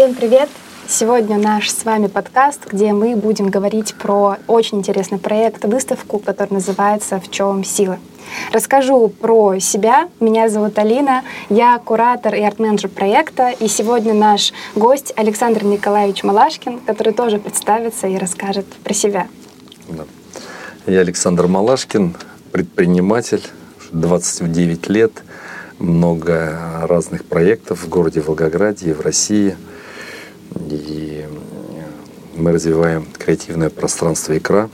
Всем 0.00 0.14
привет! 0.14 0.48
Сегодня 0.88 1.36
наш 1.36 1.68
с 1.70 1.84
вами 1.84 2.06
подкаст, 2.06 2.72
где 2.72 2.94
мы 2.94 3.14
будем 3.16 3.50
говорить 3.50 3.94
про 3.96 4.38
очень 4.46 4.78
интересный 4.78 5.18
проект, 5.18 5.66
выставку, 5.66 6.18
который 6.18 6.54
называется 6.54 7.20
«В 7.20 7.30
чем 7.30 7.62
сила?». 7.64 7.98
Расскажу 8.50 9.08
про 9.08 9.58
себя. 9.58 10.08
Меня 10.18 10.48
зовут 10.48 10.78
Алина, 10.78 11.22
я 11.50 11.78
куратор 11.84 12.34
и 12.34 12.40
арт-менеджер 12.40 12.88
проекта, 12.88 13.50
и 13.50 13.68
сегодня 13.68 14.14
наш 14.14 14.54
гость 14.74 15.12
Александр 15.16 15.64
Николаевич 15.64 16.22
Малашкин, 16.22 16.80
который 16.80 17.12
тоже 17.12 17.36
представится 17.36 18.06
и 18.06 18.16
расскажет 18.16 18.64
про 18.82 18.94
себя. 18.94 19.28
Да. 19.86 20.06
Я 20.86 21.00
Александр 21.00 21.46
Малашкин, 21.46 22.16
предприниматель, 22.52 23.42
29 23.92 24.88
лет, 24.88 25.12
много 25.78 26.86
разных 26.88 27.26
проектов 27.26 27.82
в 27.82 27.90
городе 27.90 28.22
Волгограде 28.22 28.88
и 28.88 28.92
в 28.94 29.02
России. 29.02 29.56
И 30.70 31.26
мы 32.36 32.52
развиваем 32.52 33.04
креативное 33.18 33.70
пространство 33.70 34.38
«Икра» 34.38 34.70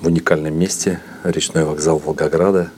в 0.00 0.06
уникальном 0.06 0.58
месте, 0.58 1.00
речной 1.22 1.64
вокзал 1.64 1.98
Волгограда. 1.98 2.70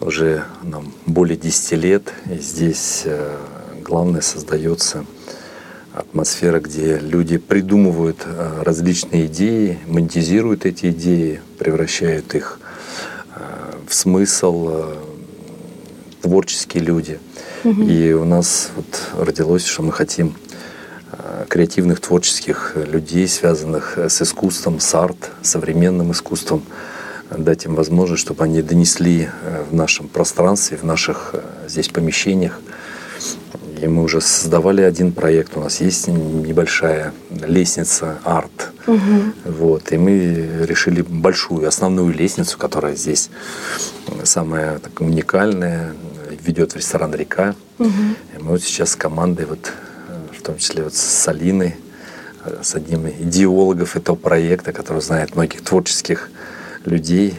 Уже 0.00 0.44
нам 0.62 0.94
более 1.04 1.36
10 1.36 1.72
лет, 1.72 2.12
и 2.30 2.38
здесь 2.38 3.02
э, 3.04 3.36
главное 3.82 4.22
создается 4.22 5.04
атмосфера, 5.92 6.60
где 6.60 6.98
люди 6.98 7.36
придумывают 7.36 8.22
э, 8.24 8.62
различные 8.62 9.26
идеи, 9.26 9.78
монетизируют 9.86 10.64
эти 10.64 10.90
идеи, 10.90 11.42
превращают 11.58 12.34
их 12.34 12.58
э, 13.34 13.40
в 13.86 13.94
смысл, 13.94 14.94
творческие 16.22 16.82
люди. 16.82 17.18
Угу. 17.64 17.82
И 17.82 18.12
у 18.12 18.24
нас 18.24 18.70
вот 18.74 18.86
родилось, 19.26 19.64
что 19.64 19.82
мы 19.82 19.92
хотим 19.92 20.34
креативных 21.56 22.00
творческих 22.00 22.74
людей, 22.76 23.26
связанных 23.26 23.96
с 23.96 24.20
искусством, 24.20 24.78
с 24.78 24.94
арт, 24.94 25.30
современным 25.40 26.12
искусством, 26.12 26.62
дать 27.30 27.64
им 27.64 27.74
возможность, 27.74 28.20
чтобы 28.20 28.44
они 28.44 28.60
донесли 28.60 29.30
э, 29.30 29.64
в 29.70 29.74
нашем 29.74 30.06
пространстве, 30.06 30.76
в 30.76 30.82
наших 30.82 31.30
э, 31.32 31.40
здесь 31.66 31.88
помещениях. 31.88 32.60
И 33.80 33.86
мы 33.86 34.02
уже 34.02 34.20
создавали 34.20 34.82
один 34.82 35.12
проект. 35.12 35.56
У 35.56 35.60
нас 35.60 35.80
есть 35.80 36.08
небольшая 36.08 37.14
лестница 37.30 38.18
арт. 38.22 38.72
Угу. 38.86 39.32
Вот. 39.44 39.92
И 39.92 39.96
мы 39.96 40.66
решили 40.68 41.00
большую, 41.00 41.66
основную 41.66 42.12
лестницу, 42.12 42.58
которая 42.58 42.94
здесь 42.96 43.30
самая 44.24 44.78
так, 44.78 45.00
уникальная, 45.00 45.94
ведет 46.44 46.72
в 46.72 46.76
ресторан 46.76 47.14
«Река». 47.14 47.54
Угу. 47.78 47.88
И 47.88 48.42
мы 48.42 48.50
вот 48.50 48.62
сейчас 48.62 48.90
с 48.90 48.96
командой 48.96 49.46
вот 49.46 49.72
том 50.46 50.58
числе 50.58 50.84
вот 50.84 50.94
с 50.94 51.28
Алиной, 51.28 51.74
э, 52.44 52.60
с 52.62 52.76
одним 52.76 53.08
из 53.08 53.20
идеологов 53.20 53.96
этого 53.96 54.14
проекта, 54.14 54.72
который 54.72 55.02
знает 55.02 55.34
многих 55.34 55.62
творческих 55.62 56.30
людей 56.84 57.34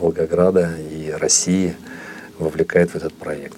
Волгограда 0.00 0.70
и 0.90 1.10
России, 1.10 1.76
вовлекает 2.38 2.90
в 2.90 2.96
этот 2.96 3.14
проект. 3.14 3.56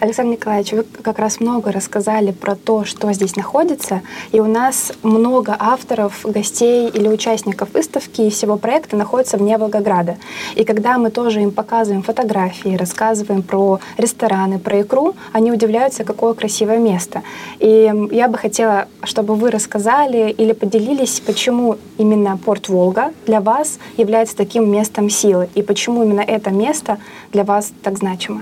Александр 0.00 0.32
Николаевич, 0.32 0.72
вы 0.72 0.84
как 1.02 1.18
раз 1.18 1.40
много 1.40 1.72
рассказали 1.72 2.30
про 2.30 2.56
то, 2.56 2.86
что 2.86 3.12
здесь 3.12 3.36
находится, 3.36 4.00
и 4.32 4.40
у 4.40 4.46
нас 4.46 4.92
много 5.02 5.54
авторов, 5.58 6.24
гостей 6.24 6.88
или 6.88 7.06
участников 7.06 7.74
выставки 7.74 8.22
и 8.22 8.30
всего 8.30 8.56
проекта 8.56 8.96
находится 8.96 9.36
вне 9.36 9.58
Волгограда. 9.58 10.16
И 10.54 10.64
когда 10.64 10.96
мы 10.96 11.10
тоже 11.10 11.42
им 11.42 11.50
показываем 11.50 12.02
фотографии, 12.02 12.76
рассказываем 12.76 13.42
про 13.42 13.78
рестораны, 13.98 14.58
про 14.58 14.80
икру, 14.80 15.14
они 15.32 15.52
удивляются, 15.52 16.02
какое 16.02 16.32
красивое 16.32 16.78
место. 16.78 17.20
И 17.58 17.92
я 18.10 18.28
бы 18.28 18.38
хотела, 18.38 18.88
чтобы 19.02 19.34
вы 19.34 19.50
рассказали 19.50 20.30
или 20.30 20.52
поделились, 20.52 21.20
почему 21.20 21.76
именно 21.98 22.38
порт 22.38 22.70
Волга 22.70 23.12
для 23.26 23.42
вас 23.42 23.78
является 23.98 24.34
таким 24.34 24.72
местом 24.72 25.10
силы, 25.10 25.50
и 25.54 25.60
почему 25.62 26.04
именно 26.04 26.22
это 26.22 26.48
место 26.48 26.96
для 27.32 27.44
вас 27.44 27.70
так 27.82 27.98
значимо. 27.98 28.40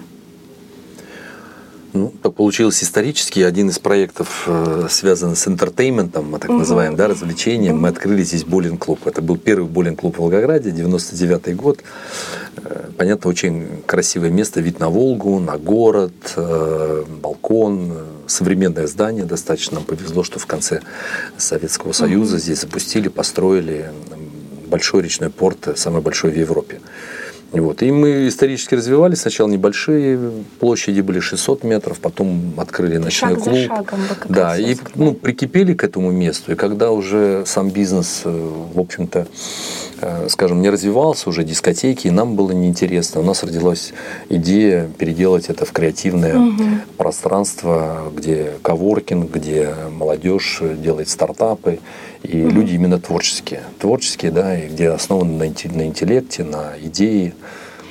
Получилось 2.38 2.84
исторически. 2.84 3.40
Один 3.40 3.68
из 3.68 3.80
проектов 3.80 4.44
э, 4.46 4.86
связан 4.88 5.34
с 5.34 5.48
интертейментом, 5.48 6.30
мы 6.30 6.38
так 6.38 6.50
угу. 6.50 6.60
называем, 6.60 6.94
да, 6.94 7.08
развлечением. 7.08 7.80
Мы 7.80 7.88
открыли 7.88 8.22
здесь 8.22 8.44
боулинг-клуб. 8.44 9.08
Это 9.08 9.20
был 9.20 9.36
первый 9.36 9.68
боулинг-клуб 9.68 10.14
в 10.14 10.20
Волгограде, 10.20 10.70
99 10.70 11.56
год. 11.56 11.80
Э, 12.58 12.90
понятно, 12.96 13.28
очень 13.28 13.82
красивое 13.86 14.30
место, 14.30 14.60
вид 14.60 14.78
на 14.78 14.88
Волгу, 14.88 15.40
на 15.40 15.58
город, 15.58 16.12
э, 16.36 17.04
балкон, 17.20 18.04
современное 18.28 18.86
здание 18.86 19.24
достаточно. 19.24 19.78
Нам 19.78 19.84
повезло, 19.84 20.22
что 20.22 20.38
в 20.38 20.46
конце 20.46 20.82
Советского 21.38 21.90
Союза 21.90 22.36
угу. 22.36 22.40
здесь 22.40 22.60
запустили, 22.60 23.08
построили 23.08 23.90
большой 24.68 25.02
речной 25.02 25.30
порт, 25.30 25.70
самый 25.74 26.02
большой 26.02 26.30
в 26.30 26.38
Европе. 26.38 26.80
Вот. 27.52 27.82
И 27.82 27.90
мы 27.90 28.28
исторически 28.28 28.74
развивались. 28.74 29.20
Сначала 29.20 29.48
небольшие 29.48 30.18
площади 30.60 31.00
были 31.00 31.20
600 31.20 31.64
метров, 31.64 31.98
потом 31.98 32.54
открыли 32.58 32.98
ночной 32.98 33.34
Шаг 33.34 33.44
клуб. 33.44 33.54
За 33.54 33.66
шагом 33.66 34.00
да, 34.28 34.58
и 34.58 34.76
ну, 34.94 35.14
прикипели 35.14 35.74
к 35.74 35.82
этому 35.84 36.10
месту. 36.10 36.52
И 36.52 36.54
когда 36.54 36.90
уже 36.90 37.44
сам 37.46 37.70
бизнес, 37.70 38.22
э, 38.24 38.50
в 38.74 38.78
общем-то, 38.78 39.26
скажем, 40.28 40.60
не 40.62 40.70
развивался, 40.70 41.28
уже 41.28 41.44
дискотеки, 41.44 42.06
и 42.06 42.10
нам 42.10 42.34
было 42.34 42.52
неинтересно. 42.52 43.20
У 43.20 43.24
нас 43.24 43.42
родилась 43.42 43.92
идея 44.28 44.88
переделать 44.98 45.48
это 45.48 45.64
в 45.64 45.72
креативное 45.72 46.38
угу. 46.38 46.62
пространство, 46.96 48.10
где 48.14 48.52
коворкинг, 48.62 49.30
где 49.30 49.74
молодежь 49.90 50.62
делает 50.82 51.08
стартапы 51.08 51.80
и 52.22 52.42
угу. 52.44 52.50
люди 52.50 52.74
именно 52.74 52.98
творческие. 52.98 53.62
Творческие, 53.78 54.30
да, 54.30 54.58
и 54.58 54.68
где 54.68 54.90
основаны 54.90 55.36
на, 55.36 55.86
интеллекте, 55.86 56.44
на 56.44 56.72
идее 56.82 57.34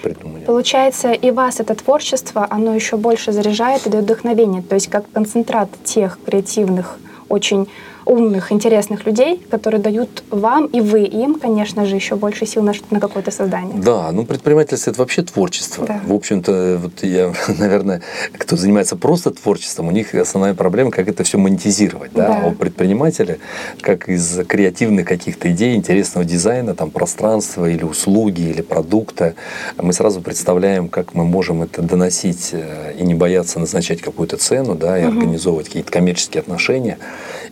придумания. 0.01 0.45
Получается, 0.45 1.11
и 1.11 1.31
вас 1.31 1.59
это 1.59 1.75
творчество, 1.75 2.47
оно 2.49 2.73
еще 2.73 2.97
больше 2.97 3.31
заряжает 3.31 3.85
и 3.85 3.89
дает 3.89 4.05
вдохновение. 4.05 4.61
То 4.61 4.75
есть 4.75 4.87
как 4.87 5.05
концентрат 5.11 5.69
тех 5.83 6.19
креативных, 6.25 6.97
очень 7.29 7.67
умных, 8.07 8.51
интересных 8.51 9.05
людей, 9.05 9.41
которые 9.49 9.81
дают 9.81 10.23
вам 10.29 10.65
и 10.67 10.79
вы 10.79 11.03
им, 11.03 11.35
конечно 11.35 11.85
же, 11.85 11.95
еще 11.95 12.15
больше 12.15 12.45
сил 12.45 12.63
на, 12.63 12.73
на 12.89 12.99
какое-то 12.99 13.31
создание. 13.31 13.77
Да, 13.77 14.11
ну 14.11 14.25
предпринимательство 14.25 14.91
это 14.91 14.99
вообще 14.99 15.21
творчество. 15.23 15.85
Да. 15.85 16.01
В 16.05 16.13
общем-то, 16.13 16.79
вот 16.81 17.03
я, 17.03 17.33
наверное, 17.59 18.01
кто 18.33 18.55
занимается 18.55 18.95
просто 18.95 19.31
творчеством, 19.31 19.87
у 19.87 19.91
них 19.91 20.15
основная 20.15 20.53
проблема, 20.53 20.91
как 20.91 21.07
это 21.07 21.23
все 21.23 21.37
монетизировать. 21.37 22.11
Да? 22.13 22.27
Да. 22.27 22.41
А 22.43 22.47
у 22.47 22.51
предпринимателя, 22.53 23.39
как 23.81 24.09
из 24.09 24.39
креативных 24.47 25.05
каких-то 25.05 25.51
идей, 25.51 25.75
интересного 25.75 26.25
дизайна, 26.25 26.75
там 26.75 26.91
пространства 26.91 27.69
или 27.69 27.83
услуги, 27.83 28.41
или 28.41 28.61
продукта, 28.61 29.35
мы 29.77 29.93
сразу 29.93 30.21
представляем, 30.21 30.87
как 30.87 31.13
мы 31.13 31.25
можем 31.25 31.63
это 31.63 31.81
доносить 31.81 32.49
э, 32.53 32.93
и 32.97 33.03
не 33.03 33.15
бояться 33.15 33.59
назначать 33.59 34.01
какую-то 34.01 34.37
цену, 34.37 34.75
да, 34.75 34.97
и 34.97 35.05
угу. 35.05 35.17
организовывать 35.17 35.67
какие-то 35.67 35.91
коммерческие 35.91 36.41
отношения. 36.41 36.97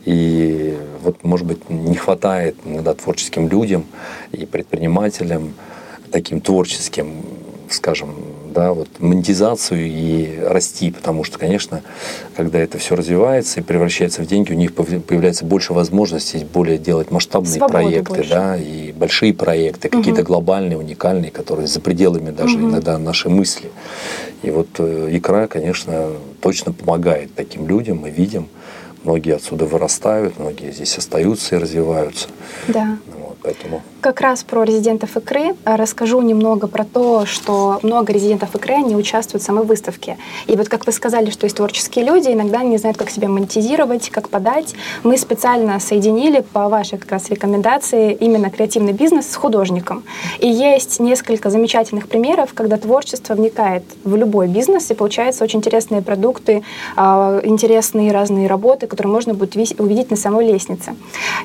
И 0.05 0.44
вот, 1.03 1.23
может 1.23 1.45
быть, 1.45 1.69
не 1.69 1.95
хватает 1.95 2.55
иногда 2.65 2.93
творческим 2.93 3.47
людям 3.49 3.85
и 4.31 4.45
предпринимателям, 4.45 5.53
таким 6.11 6.41
творческим, 6.41 7.23
скажем, 7.69 8.15
да, 8.55 8.71
вот 8.73 8.87
монетизацию 8.99 9.85
и 9.85 10.39
расти, 10.41 10.89
потому 10.89 11.25
что, 11.25 11.37
конечно, 11.37 11.81
когда 12.37 12.57
это 12.59 12.77
все 12.77 12.95
развивается 12.95 13.59
и 13.59 13.63
превращается 13.63 14.21
в 14.21 14.27
деньги, 14.27 14.53
у 14.53 14.55
них 14.55 14.73
появляется 14.73 15.45
больше 15.45 15.73
возможностей 15.73 16.45
более 16.45 16.77
делать 16.77 17.11
масштабные 17.11 17.53
Свободы 17.53 17.73
проекты, 17.73 18.13
больше. 18.13 18.29
да, 18.29 18.55
и 18.55 18.93
большие 18.93 19.33
проекты, 19.33 19.89
угу. 19.89 19.97
какие-то 19.97 20.23
глобальные, 20.23 20.77
уникальные, 20.77 21.31
которые 21.31 21.67
за 21.67 21.81
пределами 21.81 22.31
даже 22.31 22.57
угу. 22.57 22.69
иногда 22.69 22.97
нашей 22.97 23.29
мысли. 23.29 23.69
И 24.41 24.49
вот 24.49 24.69
э, 24.77 25.09
икра, 25.11 25.47
конечно, 25.47 26.11
точно 26.39 26.71
помогает 26.71 27.35
таким 27.35 27.67
людям, 27.67 27.97
мы 27.97 28.09
видим, 28.09 28.47
многие 29.05 29.35
отсюда 29.35 29.65
вырастают, 29.65 30.39
многие 30.39 30.71
здесь 30.71 30.97
остаются 30.97 31.55
и 31.55 31.59
развиваются. 31.59 32.27
Да. 32.67 32.97
Вот, 33.17 33.37
поэтому 33.41 33.81
как 34.05 34.21
раз 34.21 34.43
про 34.43 34.63
резидентов 34.63 35.17
икры 35.17 35.55
расскажу 35.65 36.21
немного 36.21 36.67
про 36.67 36.85
то, 36.85 37.25
что 37.25 37.79
много 37.81 38.13
резидентов 38.13 38.53
икры, 38.53 38.75
они 38.75 38.95
участвуют 38.95 39.41
в 39.41 39.45
самой 39.47 39.65
выставке. 39.65 40.19
И 40.45 40.55
вот 40.55 40.69
как 40.69 40.85
вы 40.85 40.91
сказали, 40.91 41.31
что 41.31 41.47
есть 41.47 41.57
творческие 41.57 42.05
люди, 42.05 42.29
иногда 42.29 42.61
не 42.61 42.77
знают, 42.77 42.99
как 42.99 43.09
себя 43.09 43.29
монетизировать, 43.29 44.11
как 44.11 44.29
подать. 44.29 44.75
Мы 45.01 45.17
специально 45.17 45.79
соединили 45.79 46.41
по 46.53 46.69
вашей 46.69 46.99
как 46.99 47.13
раз 47.13 47.31
рекомендации 47.31 48.13
именно 48.13 48.51
креативный 48.51 48.93
бизнес 48.93 49.31
с 49.31 49.35
художником. 49.35 50.03
И 50.37 50.47
есть 50.47 50.99
несколько 50.99 51.49
замечательных 51.49 52.07
примеров, 52.07 52.53
когда 52.53 52.77
творчество 52.77 53.33
вникает 53.33 53.85
в 54.03 54.15
любой 54.15 54.47
бизнес, 54.47 54.91
и 54.91 54.93
получаются 54.93 55.43
очень 55.43 55.57
интересные 55.57 56.03
продукты, 56.03 56.61
а, 56.95 57.41
интересные 57.43 58.11
разные 58.11 58.47
работы, 58.47 58.85
которые 58.85 59.11
можно 59.11 59.33
будет 59.33 59.55
увидеть 59.79 60.11
на 60.11 60.15
самой 60.15 60.45
лестнице. 60.45 60.95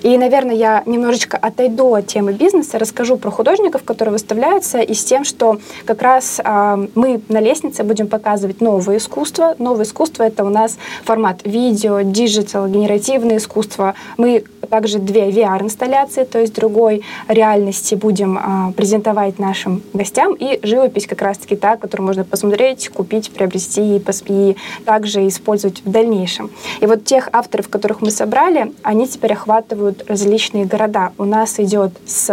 И, 0.02 0.18
наверное, 0.18 0.56
я 0.56 0.82
немножечко 0.84 1.38
отойду 1.38 1.94
от 1.94 2.06
темы 2.06 2.34
бизнеса, 2.34 2.49
бизнеса, 2.50 2.78
расскажу 2.78 3.16
про 3.16 3.30
художников, 3.30 3.84
которые 3.84 4.12
выставляются, 4.12 4.80
и 4.80 4.94
с 4.94 5.04
тем, 5.04 5.24
что 5.24 5.60
как 5.84 6.02
раз 6.02 6.40
э, 6.44 6.86
мы 6.94 7.20
на 7.28 7.40
лестнице 7.40 7.84
будем 7.84 8.08
показывать 8.08 8.60
новое 8.60 8.96
искусство. 8.96 9.54
Новое 9.58 9.84
искусство— 9.84 10.22
это 10.24 10.44
у 10.44 10.48
нас 10.48 10.78
формат 11.04 11.42
видео, 11.44 12.00
digital, 12.00 12.66
генеративное 12.66 13.36
искусство. 13.36 13.94
Мы 14.16 14.44
также 14.68 14.98
две 14.98 15.30
VR-инсталляции, 15.30 16.24
то 16.24 16.38
есть 16.38 16.54
другой 16.54 17.02
реальности 17.28 17.94
будем 17.94 18.38
э, 18.38 18.72
презентовать 18.72 19.38
нашим 19.38 19.82
гостям, 19.92 20.34
и 20.34 20.58
живопись 20.62 21.06
как 21.06 21.22
раз-таки 21.22 21.56
та, 21.56 21.76
которую 21.76 22.06
можно 22.06 22.24
посмотреть, 22.24 22.88
купить, 22.88 23.30
приобрести 23.30 23.96
и, 23.96 24.02
и 24.26 24.56
также 24.84 25.26
использовать 25.28 25.82
в 25.84 25.90
дальнейшем. 25.90 26.50
И 26.80 26.86
вот 26.86 27.04
тех 27.04 27.28
авторов, 27.32 27.68
которых 27.68 28.00
мы 28.00 28.10
собрали, 28.10 28.72
они 28.82 29.06
теперь 29.06 29.32
охватывают 29.32 30.04
различные 30.08 30.64
города. 30.64 31.12
У 31.18 31.24
нас 31.24 31.60
идет 31.60 31.92
с 32.06 32.29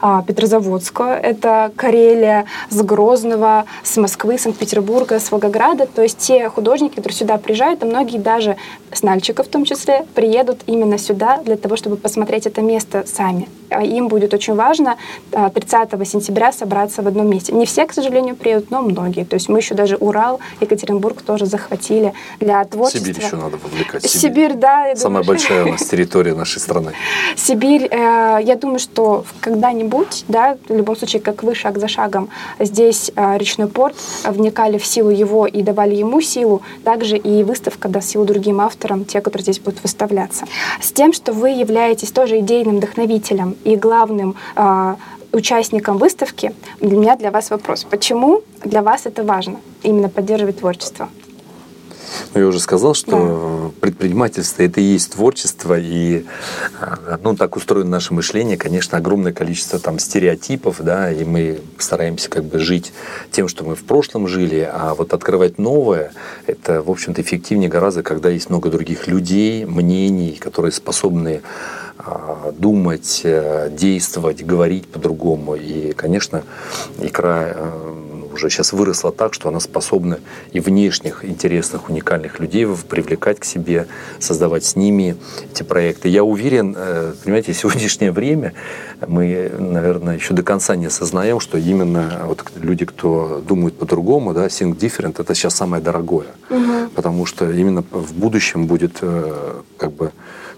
а, 0.00 0.22
Петрозаводска, 0.22 1.04
это 1.22 1.72
Карелия, 1.76 2.46
с 2.70 2.82
Грозного, 2.82 3.64
с 3.82 3.96
Москвы, 3.96 4.38
Санкт-Петербурга, 4.38 5.18
с 5.18 5.30
Волгограда. 5.30 5.86
То 5.86 6.02
есть 6.02 6.18
те 6.18 6.48
художники, 6.48 6.96
которые 6.96 7.16
сюда 7.16 7.38
приезжают, 7.38 7.82
и 7.82 7.86
многие 7.86 8.18
даже 8.18 8.56
с 8.92 9.02
Нальчика 9.02 9.42
в 9.42 9.48
том 9.48 9.64
числе, 9.64 10.06
приедут 10.14 10.60
именно 10.66 10.98
сюда 10.98 11.38
для 11.44 11.56
того, 11.56 11.76
чтобы 11.76 11.96
посмотреть 11.96 12.46
это 12.46 12.62
место 12.62 13.04
сами. 13.06 13.48
А 13.70 13.82
им 13.82 14.08
будет 14.08 14.32
очень 14.34 14.54
важно 14.54 14.96
30 15.30 15.72
а, 15.92 16.04
сентября 16.04 16.52
собраться 16.52 17.02
в 17.02 17.08
одном 17.08 17.28
месте. 17.28 17.52
Не 17.52 17.66
все, 17.66 17.86
к 17.86 17.92
сожалению, 17.92 18.36
приедут, 18.36 18.70
но 18.70 18.82
многие. 18.82 19.24
То 19.24 19.34
есть 19.34 19.48
мы 19.48 19.58
еще 19.58 19.74
даже 19.74 19.96
Урал, 19.96 20.40
Екатеринбург 20.60 21.22
тоже 21.22 21.46
захватили 21.46 22.12
для 22.40 22.64
творчества. 22.64 23.06
Сибирь 23.06 23.24
еще 23.24 23.36
надо 23.36 23.56
вовлекать. 23.56 24.02
Сибирь, 24.04 24.20
Сибирь 24.20 24.54
да. 24.54 24.94
Самая 24.94 25.22
думаю, 25.22 25.24
большая 25.24 25.64
у 25.64 25.68
нас 25.72 25.82
территория 25.82 26.34
нашей 26.34 26.60
страны. 26.60 26.92
Сибирь, 27.36 27.88
э, 27.90 28.38
я 28.42 28.56
думаю, 28.56 28.78
что 28.78 29.24
когда-нибудь, 29.40 30.24
да, 30.28 30.56
в 30.68 30.74
любом 30.74 30.96
случае, 30.96 31.22
как 31.22 31.42
вы 31.42 31.54
шаг 31.54 31.78
за 31.78 31.88
шагом, 31.88 32.28
здесь 32.58 33.10
э, 33.14 33.38
речной 33.38 33.68
порт 33.68 33.96
вникали 34.24 34.78
в 34.78 34.86
силу 34.86 35.10
его 35.10 35.46
и 35.46 35.62
давали 35.62 35.94
ему 35.94 36.20
силу, 36.20 36.62
также 36.84 37.16
и 37.16 37.42
выставка 37.42 37.88
даст 37.88 38.08
силу 38.10 38.24
другим 38.24 38.60
авторам, 38.60 39.04
те, 39.04 39.20
которые 39.20 39.42
здесь 39.42 39.60
будут 39.60 39.82
выставляться. 39.82 40.46
С 40.80 40.92
тем, 40.92 41.12
что 41.12 41.32
вы 41.32 41.50
являетесь 41.50 42.10
тоже 42.10 42.40
идейным 42.40 42.76
вдохновителем 42.76 43.56
и 43.64 43.76
главным 43.76 44.36
э, 44.56 44.94
участником 45.32 45.98
выставки, 45.98 46.54
для 46.80 46.96
меня 46.96 47.16
для 47.16 47.30
вас 47.30 47.50
вопрос. 47.50 47.84
Почему 47.84 48.42
для 48.64 48.82
вас 48.82 49.06
это 49.06 49.22
важно, 49.22 49.60
именно 49.82 50.08
поддерживать 50.08 50.60
творчество? 50.60 51.08
Ну, 52.34 52.40
я 52.40 52.46
уже 52.48 52.58
сказал, 52.58 52.94
что 52.94 53.72
да. 53.72 53.80
предпринимательство 53.80 54.62
это 54.62 54.80
и 54.80 54.84
есть 54.84 55.12
творчество, 55.12 55.78
и 55.78 56.24
э, 56.80 57.16
ну, 57.22 57.36
так 57.36 57.56
устроено 57.56 57.90
наше 57.90 58.12
мышление, 58.12 58.56
конечно, 58.56 58.98
огромное 58.98 59.32
количество 59.32 59.78
там 59.78 60.00
стереотипов, 60.00 60.80
да, 60.80 61.12
и 61.12 61.24
мы 61.24 61.60
стараемся 61.78 62.28
как 62.28 62.44
бы 62.44 62.58
жить 62.58 62.92
тем, 63.30 63.46
что 63.46 63.62
мы 63.62 63.76
в 63.76 63.84
прошлом 63.84 64.26
жили, 64.26 64.68
а 64.70 64.94
вот 64.94 65.14
открывать 65.14 65.58
новое, 65.58 66.12
это, 66.46 66.82
в 66.82 66.90
общем-то, 66.90 67.22
эффективнее 67.22 67.68
гораздо, 67.68 68.02
когда 68.02 68.30
есть 68.30 68.50
много 68.50 68.68
других 68.68 69.06
людей, 69.06 69.64
мнений, 69.64 70.36
которые 70.40 70.72
способны 70.72 71.42
а, 71.96 72.52
думать, 72.58 73.20
э, 73.22 73.70
действовать, 73.70 74.44
говорить 74.44 74.88
по-другому. 74.88 75.54
И, 75.54 75.92
конечно, 75.92 76.42
икра 77.00 77.52
э, 77.54 78.03
уже 78.34 78.50
сейчас 78.50 78.72
выросла 78.72 79.12
так, 79.12 79.34
что 79.34 79.48
она 79.48 79.60
способна 79.60 80.18
и 80.52 80.60
внешних 80.60 81.24
интересных, 81.24 81.88
уникальных 81.88 82.40
людей 82.40 82.66
привлекать 82.88 83.40
к 83.40 83.44
себе, 83.44 83.86
создавать 84.18 84.64
с 84.64 84.76
ними 84.76 85.16
эти 85.52 85.62
проекты. 85.62 86.08
Я 86.08 86.24
уверен, 86.24 86.74
э, 86.76 87.14
понимаете, 87.22 87.54
сегодняшнее 87.54 88.12
время 88.12 88.52
мы, 89.06 89.50
наверное, 89.58 90.16
еще 90.16 90.34
до 90.34 90.42
конца 90.42 90.76
не 90.76 90.86
осознаем, 90.86 91.40
что 91.40 91.58
именно 91.58 92.22
вот 92.26 92.44
люди, 92.56 92.84
кто 92.84 93.42
думают 93.46 93.78
по-другому, 93.78 94.34
да, 94.34 94.46
think 94.46 94.76
different, 94.76 95.20
это 95.20 95.34
сейчас 95.34 95.54
самое 95.54 95.82
дорогое. 95.82 96.26
Угу. 96.50 96.90
Потому 96.94 97.26
что 97.26 97.50
именно 97.50 97.82
в 97.90 98.12
будущем 98.14 98.66
будет 98.66 99.00
как 99.78 99.92
бы 99.92 100.12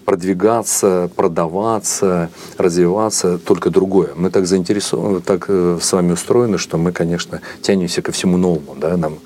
продвигаться, 0.06 1.11
продаваться, 1.17 2.31
развиваться, 2.56 3.38
только 3.38 3.70
другое. 3.70 4.11
Мы 4.17 4.31
так 4.31 4.47
заинтересованы, 4.47 5.20
так 5.20 5.47
э, 5.49 5.79
с 5.82 5.93
вами 5.93 6.12
устроены, 6.12 6.58
что 6.58 6.79
мы, 6.79 6.93
конечно, 6.93 7.41
тянемся 7.61 8.03
ко 8.03 8.12
всему 8.12 8.37
новому. 8.38 8.76
Да? 8.81 8.97
Нам 8.97 9.19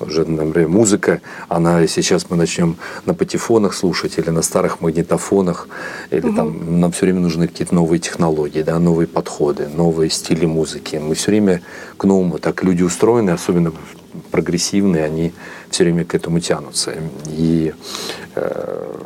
уже, 0.00 0.24
например, 0.24 0.68
музыка, 0.68 1.20
она 1.48 1.86
сейчас 1.86 2.26
мы 2.30 2.36
начнем 2.36 2.76
на 3.06 3.14
патефонах 3.14 3.74
слушать 3.74 4.18
или 4.18 4.30
на 4.30 4.42
старых 4.42 4.80
магнитофонах, 4.80 5.66
или 6.10 6.26
угу. 6.26 6.36
там 6.36 6.80
нам 6.80 6.92
все 6.92 7.06
время 7.06 7.20
нужны 7.20 7.48
какие-то 7.48 7.74
новые 7.74 7.98
технологии, 7.98 8.62
да, 8.62 8.78
новые 8.78 9.06
подходы, 9.06 9.66
новые 9.66 10.10
стили 10.10 10.46
музыки. 10.46 10.96
Мы 10.96 11.14
все 11.14 11.30
время 11.30 11.62
к 11.96 12.04
новому, 12.04 12.38
так 12.38 12.62
люди 12.62 12.82
устроены, 12.82 13.30
особенно 13.30 13.72
прогрессивные, 14.30 15.04
они 15.04 15.32
все 15.70 15.84
время 15.84 16.04
к 16.04 16.14
этому 16.14 16.40
тянутся. 16.40 16.94
И 17.26 17.72
э, 18.34 18.96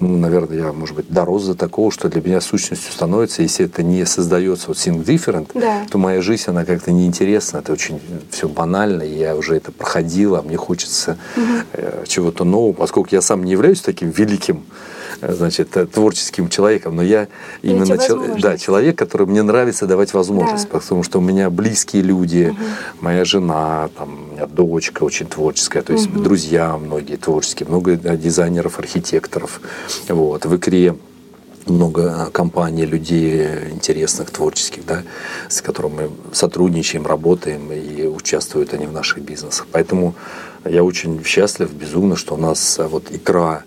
ну, 0.00 0.16
наверное, 0.16 0.58
я, 0.58 0.72
может 0.72 0.94
быть, 0.94 1.08
дорос 1.08 1.46
до 1.46 1.54
такого, 1.54 1.90
что 1.90 2.08
для 2.08 2.20
меня 2.22 2.40
сущностью 2.40 2.92
становится, 2.92 3.42
если 3.42 3.66
это 3.66 3.82
не 3.82 4.04
создается 4.06 4.68
вот 4.68 4.76
think 4.76 5.04
different, 5.04 5.50
да. 5.54 5.86
то 5.90 5.98
моя 5.98 6.22
жизнь, 6.22 6.44
она 6.46 6.64
как-то 6.64 6.92
неинтересна, 6.92 7.58
это 7.58 7.72
очень 7.72 8.00
все 8.30 8.48
банально, 8.48 9.02
и 9.02 9.18
я 9.18 9.34
уже 9.36 9.56
это 9.56 9.72
проходила, 9.72 10.42
мне 10.42 10.56
хочется 10.56 11.18
угу. 11.36 12.06
чего-то 12.06 12.44
нового, 12.44 12.72
поскольку 12.72 13.08
я 13.12 13.20
сам 13.20 13.44
не 13.44 13.52
являюсь 13.52 13.80
таким 13.80 14.10
великим 14.10 14.64
значит, 15.20 15.76
э, 15.76 15.86
творческим 15.86 16.48
человеком, 16.48 16.96
но 16.96 17.02
я 17.02 17.28
именно 17.62 17.98
чел, 17.98 18.22
да, 18.38 18.56
человек, 18.56 18.96
который 18.96 19.26
мне 19.26 19.42
нравится 19.42 19.86
давать 19.86 20.14
возможность, 20.14 20.68
да. 20.70 20.78
потому 20.78 21.02
что 21.02 21.18
у 21.18 21.22
меня 21.22 21.50
близкие 21.50 22.02
люди, 22.02 22.50
угу. 22.50 22.58
моя 23.00 23.24
жена, 23.24 23.88
там, 23.96 24.30
у 24.30 24.34
меня 24.34 24.46
дочка 24.46 25.04
очень 25.04 25.26
творческая, 25.26 25.82
то 25.82 25.92
есть 25.92 26.08
угу. 26.08 26.20
друзья 26.20 26.76
многие 26.76 27.16
творческие, 27.16 27.68
много 27.68 27.96
дизайнеров, 27.96 28.78
архитекторов. 28.78 29.60
Вот. 30.08 30.44
В 30.46 30.56
икре 30.56 30.94
много 31.66 32.30
компаний, 32.32 32.86
людей 32.86 33.70
интересных, 33.70 34.30
творческих, 34.30 34.86
да, 34.86 35.02
с 35.48 35.60
которыми 35.60 35.94
мы 35.94 36.10
сотрудничаем, 36.32 37.06
работаем, 37.06 37.72
и 37.72 38.06
участвуют 38.06 38.72
они 38.72 38.86
в 38.86 38.92
наших 38.92 39.20
бизнесах. 39.20 39.66
Поэтому 39.70 40.14
я 40.64 40.82
очень 40.82 41.22
счастлив, 41.24 41.70
безумно, 41.72 42.16
что 42.16 42.34
у 42.34 42.38
нас 42.38 42.78
вот 42.78 43.10
икра 43.10 43.64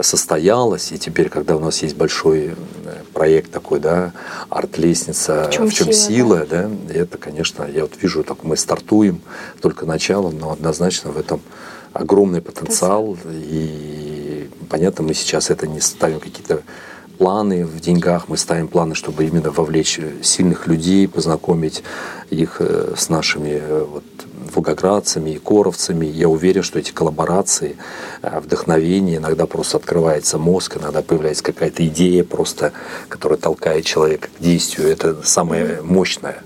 состоялась, 0.00 0.92
и 0.92 0.98
теперь, 0.98 1.28
когда 1.28 1.56
у 1.56 1.60
нас 1.60 1.82
есть 1.82 1.96
большой 1.96 2.54
э, 2.84 3.02
проект 3.12 3.50
такой, 3.50 3.80
да, 3.80 4.12
арт-лестница, 4.48 5.48
в 5.48 5.50
чем, 5.50 5.68
в 5.68 5.74
чем 5.74 5.92
сила, 5.92 6.38
сила 6.38 6.46
да? 6.48 6.70
да, 6.88 6.94
это, 6.94 7.18
конечно, 7.18 7.64
я 7.64 7.82
вот 7.82 7.92
вижу, 8.00 8.22
так 8.24 8.44
мы 8.44 8.56
стартуем 8.56 9.20
только 9.60 9.86
началом, 9.86 10.38
но 10.38 10.52
однозначно 10.52 11.10
в 11.10 11.18
этом 11.18 11.40
огромный 11.92 12.40
потенциал, 12.40 13.16
и 13.26 14.48
понятно, 14.68 15.04
мы 15.04 15.14
сейчас 15.14 15.50
это 15.50 15.66
не 15.66 15.80
ставим 15.80 16.20
какие-то 16.20 16.62
планы 17.18 17.66
в 17.66 17.80
деньгах, 17.80 18.28
мы 18.28 18.36
ставим 18.36 18.68
планы, 18.68 18.94
чтобы 18.94 19.26
именно 19.26 19.50
вовлечь 19.50 20.00
сильных 20.22 20.66
людей, 20.66 21.08
познакомить 21.08 21.82
их 22.30 22.56
э, 22.60 22.94
с 22.96 23.08
нашими 23.08 23.60
э, 23.60 23.84
вот, 23.84 24.04
волгоградцами 24.54 25.30
и 25.30 25.38
коровцами. 25.38 26.06
Я 26.06 26.28
уверен, 26.28 26.62
что 26.62 26.78
эти 26.78 26.92
коллаборации, 26.92 27.76
э, 28.22 28.40
вдохновение, 28.40 29.16
иногда 29.16 29.46
просто 29.46 29.78
открывается 29.78 30.38
мозг, 30.38 30.76
иногда 30.76 31.02
появляется 31.02 31.42
какая-то 31.42 31.86
идея 31.88 32.24
просто, 32.24 32.72
которая 33.08 33.38
толкает 33.38 33.84
человека 33.84 34.28
к 34.36 34.42
действию. 34.42 34.88
Это 34.88 35.22
самое 35.24 35.82
мощное. 35.82 36.42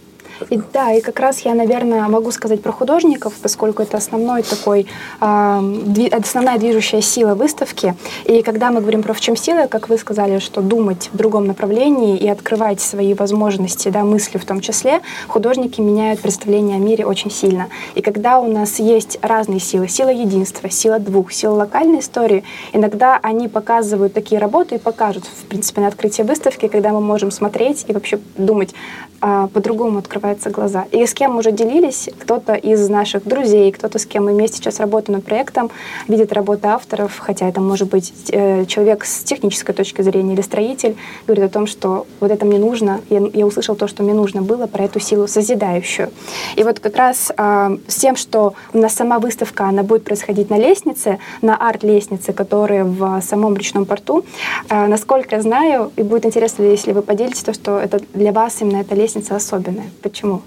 И, 0.51 0.61
да, 0.73 0.93
и 0.93 1.01
как 1.01 1.21
раз 1.21 1.41
я, 1.41 1.55
наверное, 1.55 2.09
могу 2.09 2.31
сказать 2.31 2.63
про 2.63 2.73
художников, 2.73 3.35
поскольку 3.43 3.83
это 3.83 3.97
основной 3.97 4.43
такой, 4.43 4.87
э, 5.21 6.09
основная 6.13 6.59
движущая 6.59 7.01
сила 7.01 7.35
выставки. 7.35 7.95
И 8.25 8.43
когда 8.43 8.71
мы 8.71 8.81
говорим 8.81 9.03
про 9.03 9.13
в 9.13 9.21
чем 9.21 9.37
сила, 9.37 9.67
как 9.67 9.89
вы 9.89 9.99
сказали, 9.99 10.39
что 10.39 10.61
думать 10.61 11.11
в 11.13 11.17
другом 11.17 11.47
направлении 11.47 12.17
и 12.17 12.29
открывать 12.29 12.81
свои 12.81 13.15
возможности, 13.15 13.89
да, 13.89 14.05
мысли 14.05 14.39
в 14.39 14.45
том 14.45 14.61
числе, 14.61 15.01
художники 15.29 15.81
меняют 15.81 16.21
представление 16.21 16.77
о 16.77 16.81
мире 16.81 17.05
очень 17.07 17.31
сильно. 17.31 17.69
И 17.95 18.03
когда 18.03 18.41
у 18.41 18.51
нас 18.51 18.79
есть 18.79 19.19
разные 19.23 19.61
силы, 19.61 19.89
сила 19.89 20.11
единства, 20.11 20.71
сила 20.71 20.99
двух, 20.99 21.33
сила 21.33 21.55
локальной 21.55 22.01
истории, 22.01 22.45
иногда 22.73 23.19
они 23.23 23.49
показывают 23.49 24.13
такие 24.13 24.41
работы 24.41 24.77
и 24.77 24.79
покажут, 24.79 25.25
в 25.25 25.45
принципе, 25.47 25.81
на 25.81 25.89
открытии 25.89 26.23
выставки, 26.23 26.69
когда 26.69 26.91
мы 26.93 27.01
можем 27.01 27.31
смотреть 27.31 27.85
и 27.89 27.93
вообще 27.93 28.19
думать, 28.37 28.75
э, 29.21 29.49
по-другому 29.53 29.99
открывать 29.99 30.32
в 30.41 30.53
глаза. 30.53 30.87
И 30.91 31.05
с 31.07 31.15
кем 31.15 31.37
уже 31.37 31.53
делились, 31.53 32.09
кто-то 32.19 32.55
из 32.55 32.89
наших 32.89 33.25
друзей, 33.25 33.73
кто-то 33.73 33.99
с 33.99 34.07
кем 34.07 34.27
мы 34.27 34.33
вместе 34.33 34.59
сейчас 34.59 34.81
работаем 34.81 35.19
над 35.19 35.25
проектом, 35.25 35.71
видит 36.09 36.33
работы 36.33 36.69
авторов, 36.69 37.19
хотя 37.19 37.49
это 37.49 37.61
может 37.61 37.89
быть 37.89 38.13
э, 38.31 38.65
человек 38.67 39.05
с 39.05 39.23
технической 39.23 39.75
точки 39.75 40.03
зрения 40.03 40.35
или 40.35 40.43
строитель, 40.43 40.97
говорит 41.27 41.45
о 41.45 41.49
том, 41.49 41.67
что 41.67 42.07
вот 42.21 42.31
это 42.31 42.45
мне 42.45 42.59
нужно, 42.59 43.01
я, 43.11 43.23
я 43.33 43.47
услышал 43.47 43.77
то, 43.77 43.87
что 43.87 44.03
мне 44.03 44.15
нужно 44.15 44.43
было, 44.43 44.67
про 44.67 44.85
эту 44.85 45.01
силу 45.01 45.27
созидающую. 45.27 46.11
И 46.57 46.63
вот 46.63 46.81
как 46.81 46.97
раз 46.97 47.33
э, 47.37 47.77
с 47.87 47.97
тем, 47.97 48.17
что 48.17 48.55
у 48.73 48.79
нас 48.79 48.95
сама 48.95 49.19
выставка, 49.19 49.65
она 49.65 49.83
будет 49.83 50.05
происходить 50.05 50.51
на 50.51 50.59
лестнице, 50.59 51.19
на 51.43 51.57
арт-лестнице, 51.57 52.33
которая 52.33 52.85
в 52.85 53.21
самом 53.23 53.57
речном 53.57 53.85
порту, 53.85 54.25
э, 54.69 54.87
насколько 54.87 55.37
я 55.37 55.43
знаю, 55.43 55.93
и 55.97 56.03
будет 56.03 56.27
интересно, 56.27 56.65
если 56.65 56.93
вы 56.93 57.03
поделитесь 57.03 57.43
то, 57.43 57.53
что 57.53 57.79
это 57.79 58.01
для 58.15 58.33
вас 58.33 58.61
именно 58.61 58.79
эта 58.79 58.95
лестница 58.95 59.37
особенная. 59.37 59.87
Почему? 60.13 60.43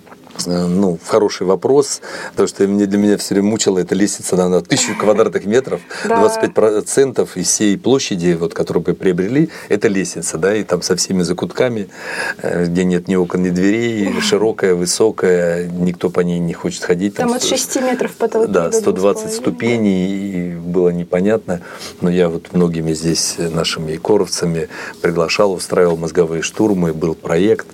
Ну, 0.45 0.99
хороший 1.03 1.47
вопрос, 1.47 2.01
потому 2.31 2.47
что 2.47 2.67
мне, 2.67 2.85
для 2.85 2.99
меня 2.99 3.17
все 3.17 3.33
время 3.33 3.49
мучила 3.49 3.79
эта 3.79 3.95
лестница 3.95 4.35
на, 4.35 4.61
тысячу 4.61 4.95
квадратных 4.95 5.45
метров, 5.45 5.81
25% 6.03 7.27
из 7.35 7.47
всей 7.47 7.77
площади, 7.77 8.37
вот, 8.39 8.53
которую 8.53 8.83
мы 8.85 8.93
приобрели, 8.93 9.49
это 9.69 9.87
лестница, 9.87 10.37
да, 10.37 10.55
и 10.55 10.63
там 10.63 10.83
со 10.83 10.95
всеми 10.97 11.23
закутками, 11.23 11.87
э, 12.43 12.65
где 12.65 12.83
нет 12.83 13.07
ни 13.07 13.15
окон, 13.15 13.41
ни 13.41 13.49
дверей, 13.49 14.19
широкая, 14.21 14.75
высокая, 14.75 15.67
никто 15.67 16.09
по 16.09 16.19
ней 16.19 16.37
не 16.39 16.53
хочет 16.53 16.83
ходить. 16.83 17.15
Там, 17.15 17.29
там 17.29 17.37
от 17.37 17.43
6 17.43 17.77
метров 17.77 18.13
потолки 18.13 18.51
Да, 18.51 18.71
120 18.71 19.33
ступеней, 19.33 20.51
и 20.51 20.55
было 20.55 20.89
непонятно, 20.89 21.61
но 22.01 22.09
я 22.11 22.29
вот 22.29 22.53
многими 22.53 22.93
здесь 22.93 23.37
нашими 23.37 23.95
икоровцами 23.95 24.69
приглашал, 25.01 25.53
устраивал 25.53 25.97
мозговые 25.97 26.43
штурмы, 26.43 26.93
был 26.93 27.15
проект, 27.15 27.67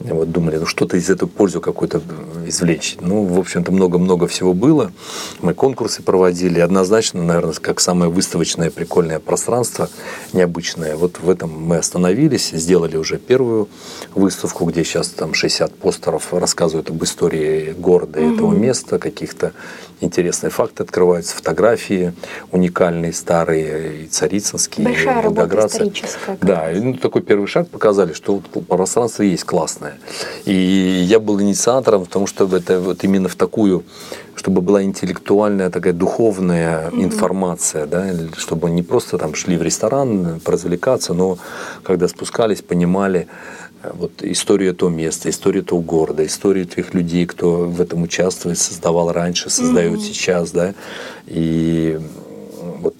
вот 0.00 0.30
думали, 0.30 0.58
ну 0.58 0.66
что-то 0.66 0.96
из 0.96 1.08
этого 1.08 1.28
пользу 1.28 1.60
какую-то 1.60 2.02
извлечь. 2.46 2.96
Ну, 3.00 3.24
в 3.24 3.38
общем-то, 3.38 3.72
много-много 3.72 4.26
всего 4.26 4.52
было. 4.52 4.92
Мы 5.40 5.54
конкурсы 5.54 6.02
проводили. 6.02 6.60
Однозначно, 6.60 7.22
наверное, 7.22 7.54
как 7.54 7.80
самое 7.80 8.10
выставочное 8.10 8.70
прикольное 8.70 9.18
пространство, 9.18 9.88
необычное. 10.32 10.96
Вот 10.96 11.20
в 11.20 11.30
этом 11.30 11.50
мы 11.50 11.76
остановились, 11.76 12.50
сделали 12.50 12.96
уже 12.96 13.18
первую 13.18 13.68
выставку, 14.14 14.64
где 14.66 14.84
сейчас 14.84 15.08
там 15.08 15.34
60 15.34 15.74
постеров 15.74 16.32
рассказывают 16.34 16.90
об 16.90 17.02
истории 17.02 17.72
города 17.72 18.20
и 18.20 18.24
угу. 18.24 18.34
этого 18.34 18.52
места, 18.52 18.98
каких-то 18.98 19.52
интересные 20.00 20.50
факты 20.50 20.82
открываются, 20.82 21.36
фотографии 21.36 22.12
уникальные, 22.52 23.12
старые, 23.12 24.04
и 24.04 24.06
царицынские, 24.06 24.84
Большая 24.84 25.22
и 25.22 25.24
волгоградцы. 25.24 25.92
Да, 26.40 26.70
и, 26.70 26.80
ну, 26.80 26.94
такой 26.94 27.22
первый 27.22 27.46
шаг 27.46 27.68
показали, 27.68 28.12
что 28.12 28.36
вот 28.52 28.66
пространство 28.66 29.22
есть 29.22 29.44
классное. 29.84 29.98
И 30.44 30.52
я 30.52 31.18
был 31.18 31.40
инициатором, 31.40 32.04
потому 32.04 32.26
что 32.26 32.44
это 32.56 32.80
вот 32.80 33.04
именно 33.04 33.28
в 33.28 33.36
такую 33.36 33.84
чтобы 34.36 34.60
была 34.60 34.82
интеллектуальная 34.82 35.70
такая 35.70 35.92
духовная 35.92 36.90
mm-hmm. 36.90 37.04
информация, 37.04 37.86
да, 37.86 38.12
чтобы 38.36 38.68
не 38.68 38.82
просто 38.82 39.16
там 39.16 39.34
шли 39.34 39.56
в 39.56 39.62
ресторан 39.62 40.40
поразвлекаться, 40.44 41.14
но 41.14 41.38
когда 41.82 42.08
спускались, 42.08 42.60
понимали, 42.60 43.26
вот 43.94 44.12
историю 44.22 44.72
этого 44.72 44.90
места, 44.90 45.30
историю 45.30 45.62
этого 45.62 45.80
города, 45.80 46.26
историю 46.26 46.66
тех 46.66 46.94
людей, 46.94 47.26
кто 47.26 47.68
в 47.68 47.80
этом 47.80 48.02
участвует, 48.02 48.58
создавал 48.58 49.12
раньше, 49.12 49.50
создает 49.50 50.00
mm-hmm. 50.00 50.12
сейчас, 50.12 50.50
да, 50.50 50.74
и 51.26 51.98
вот 52.80 52.94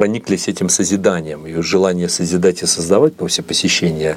прониклись 0.00 0.48
этим 0.48 0.68
созиданием, 0.68 1.46
и 1.46 1.62
желание 1.62 2.08
созидать 2.08 2.62
и 2.62 2.66
создавать 2.66 3.14
после 3.14 3.44
посещения 3.44 4.16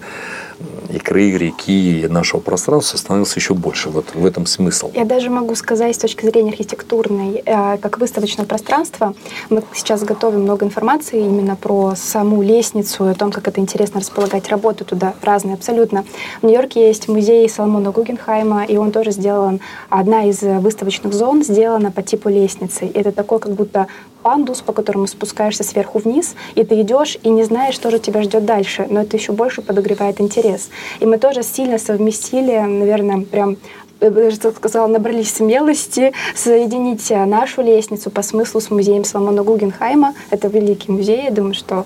икры, 0.93 1.31
реки, 1.31 2.07
нашего 2.09 2.39
пространства 2.39 2.97
становился 2.97 3.39
еще 3.39 3.53
больше. 3.53 3.89
Вот 3.89 4.13
в 4.13 4.25
этом 4.25 4.45
смысл. 4.45 4.91
Я 4.93 5.05
даже 5.05 5.29
могу 5.29 5.55
сказать 5.55 5.95
с 5.95 5.99
точки 5.99 6.25
зрения 6.25 6.51
архитектурной, 6.51 7.41
э, 7.45 7.77
как 7.77 7.97
выставочное 7.97 8.45
пространство, 8.45 9.13
мы 9.49 9.63
сейчас 9.73 10.03
готовим 10.03 10.41
много 10.41 10.65
информации 10.65 11.19
именно 11.19 11.55
про 11.55 11.93
саму 11.95 12.41
лестницу, 12.41 13.05
о 13.05 13.13
том, 13.13 13.31
как 13.31 13.47
это 13.47 13.59
интересно 13.59 13.99
располагать 13.99 14.49
работу 14.49 14.85
туда, 14.85 15.13
разные 15.21 15.55
абсолютно. 15.55 16.05
В 16.41 16.45
Нью-Йорке 16.45 16.87
есть 16.87 17.07
музей 17.07 17.47
Соломона 17.49 17.91
Гугенхайма, 17.91 18.65
и 18.65 18.77
он 18.77 18.91
тоже 18.91 19.11
сделан, 19.11 19.59
одна 19.89 20.25
из 20.25 20.41
выставочных 20.41 21.13
зон 21.13 21.43
сделана 21.43 21.91
по 21.91 22.01
типу 22.01 22.29
лестницы. 22.29 22.89
Это 22.93 23.11
такой 23.11 23.39
как 23.39 23.53
будто 23.53 23.87
пандус, 24.23 24.61
по 24.61 24.73
которому 24.73 25.05
спускаешься 25.07 25.63
сверху 25.63 25.99
вниз, 25.99 26.35
и 26.55 26.63
ты 26.63 26.81
идешь 26.81 27.17
и 27.21 27.29
не 27.29 27.43
знаешь, 27.43 27.75
что 27.75 27.91
же 27.91 27.99
тебя 27.99 28.23
ждет 28.23 28.45
дальше, 28.45 28.87
но 28.89 29.01
это 29.01 29.17
еще 29.17 29.33
больше 29.33 29.61
подогревает 29.61 30.21
интерес. 30.21 30.69
И 31.01 31.05
мы 31.05 31.17
тоже 31.17 31.43
сильно 31.43 31.77
совместили, 31.77 32.57
наверное, 32.57 33.25
прям 33.25 33.57
я 34.01 34.09
даже 34.09 34.35
сказала, 34.35 34.87
набрались 34.87 35.33
смелости 35.33 36.11
соединить 36.35 37.09
нашу 37.09 37.61
лестницу 37.61 38.11
по 38.11 38.21
смыслу 38.21 38.59
с 38.59 38.69
музеем 38.69 39.05
Соломона 39.05 39.43
Гугенхайма. 39.43 40.13
Это 40.29 40.49
великий 40.49 40.91
музей, 40.91 41.23
я 41.23 41.31
думаю, 41.31 41.53
что 41.53 41.85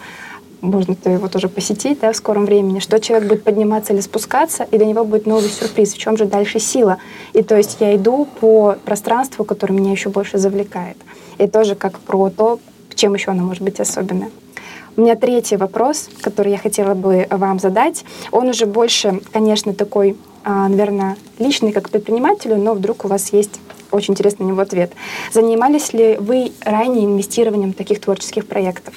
можно 0.61 0.93
-то 0.93 1.13
его 1.13 1.27
тоже 1.27 1.47
посетить 1.47 1.99
да, 1.99 2.11
в 2.11 2.15
скором 2.15 2.45
времени, 2.45 2.79
что 2.79 2.99
человек 2.99 3.29
будет 3.29 3.43
подниматься 3.43 3.93
или 3.93 4.01
спускаться, 4.01 4.67
и 4.71 4.77
для 4.77 4.87
него 4.87 5.03
будет 5.03 5.27
новый 5.27 5.49
сюрприз. 5.49 5.93
В 5.93 5.97
чем 5.97 6.17
же 6.17 6.25
дальше 6.25 6.59
сила? 6.59 6.97
И 7.33 7.43
то 7.43 7.55
есть 7.55 7.77
я 7.79 7.95
иду 7.95 8.27
по 8.39 8.77
пространству, 8.85 9.45
которое 9.45 9.73
меня 9.73 9.91
еще 9.91 10.09
больше 10.09 10.37
завлекает. 10.37 10.97
И 11.37 11.47
тоже 11.47 11.75
как 11.75 11.99
про 11.99 12.29
то, 12.29 12.59
чем 12.95 13.13
еще 13.13 13.31
оно 13.31 13.43
может 13.43 13.63
быть 13.63 13.79
особенное. 13.79 14.29
У 14.95 15.01
меня 15.01 15.15
третий 15.15 15.57
вопрос, 15.57 16.09
который 16.21 16.51
я 16.51 16.57
хотела 16.57 16.95
бы 16.95 17.27
вам 17.29 17.59
задать. 17.59 18.03
Он 18.31 18.49
уже 18.49 18.65
больше, 18.65 19.21
конечно, 19.31 19.73
такой, 19.73 20.17
а, 20.43 20.67
наверное, 20.67 21.17
личный 21.37 21.71
как 21.71 21.89
предпринимателю, 21.91 22.57
но 22.57 22.73
вдруг 22.73 23.05
у 23.05 23.07
вас 23.07 23.31
есть 23.31 23.59
очень 23.91 24.13
интересный 24.13 24.45
на 24.45 24.49
него 24.49 24.61
ответ. 24.61 24.91
Занимались 25.31 25.93
ли 25.93 26.17
вы 26.19 26.51
ранее 26.61 27.05
инвестированием 27.05 27.73
таких 27.73 28.01
творческих 28.01 28.47
проектов? 28.47 28.95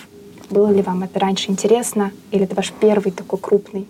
Было 0.49 0.71
ли 0.71 0.81
вам 0.81 1.03
это 1.03 1.21
раньше 1.21 1.51
интересно? 1.51 2.13
Или 2.31 2.45
это 2.45 2.55
ваш 2.55 2.73
первый 2.73 3.13
такой 3.13 3.39
крупный 3.39 3.87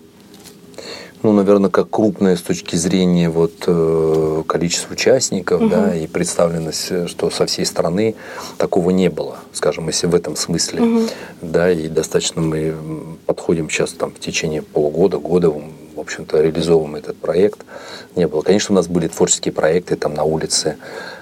ну, 1.23 1.33
наверное, 1.33 1.69
как 1.69 1.89
крупное 1.89 2.35
с 2.35 2.41
точки 2.41 2.75
зрения 2.75 3.29
вот, 3.29 3.53
э, 3.67 4.43
количества 4.47 4.93
участников, 4.93 5.61
угу. 5.61 5.69
да, 5.69 5.95
и 5.95 6.07
представленность, 6.07 6.87
э, 6.89 7.07
что 7.07 7.29
со 7.29 7.45
всей 7.45 7.65
страны 7.65 8.15
такого 8.57 8.89
не 8.89 9.09
было, 9.09 9.37
скажем, 9.53 9.87
если 9.87 10.07
в 10.07 10.15
этом 10.15 10.35
смысле, 10.35 10.81
угу. 10.81 11.01
да, 11.41 11.71
и 11.71 11.87
достаточно 11.87 12.41
мы 12.41 12.75
подходим 13.25 13.69
сейчас 13.69 13.91
там 13.91 14.11
в 14.11 14.19
течение 14.19 14.61
полугода, 14.61 15.17
года, 15.17 15.53
в 15.95 15.99
общем-то, 15.99 16.41
реализовываем 16.41 16.95
этот 16.95 17.17
проект. 17.17 17.61
Не 18.15 18.27
было. 18.27 18.41
Конечно, 18.41 18.73
у 18.73 18.75
нас 18.75 18.87
были 18.87 19.07
творческие 19.07 19.53
проекты 19.53 19.95
там 19.95 20.13
на 20.13 20.23
улице, 20.23 20.77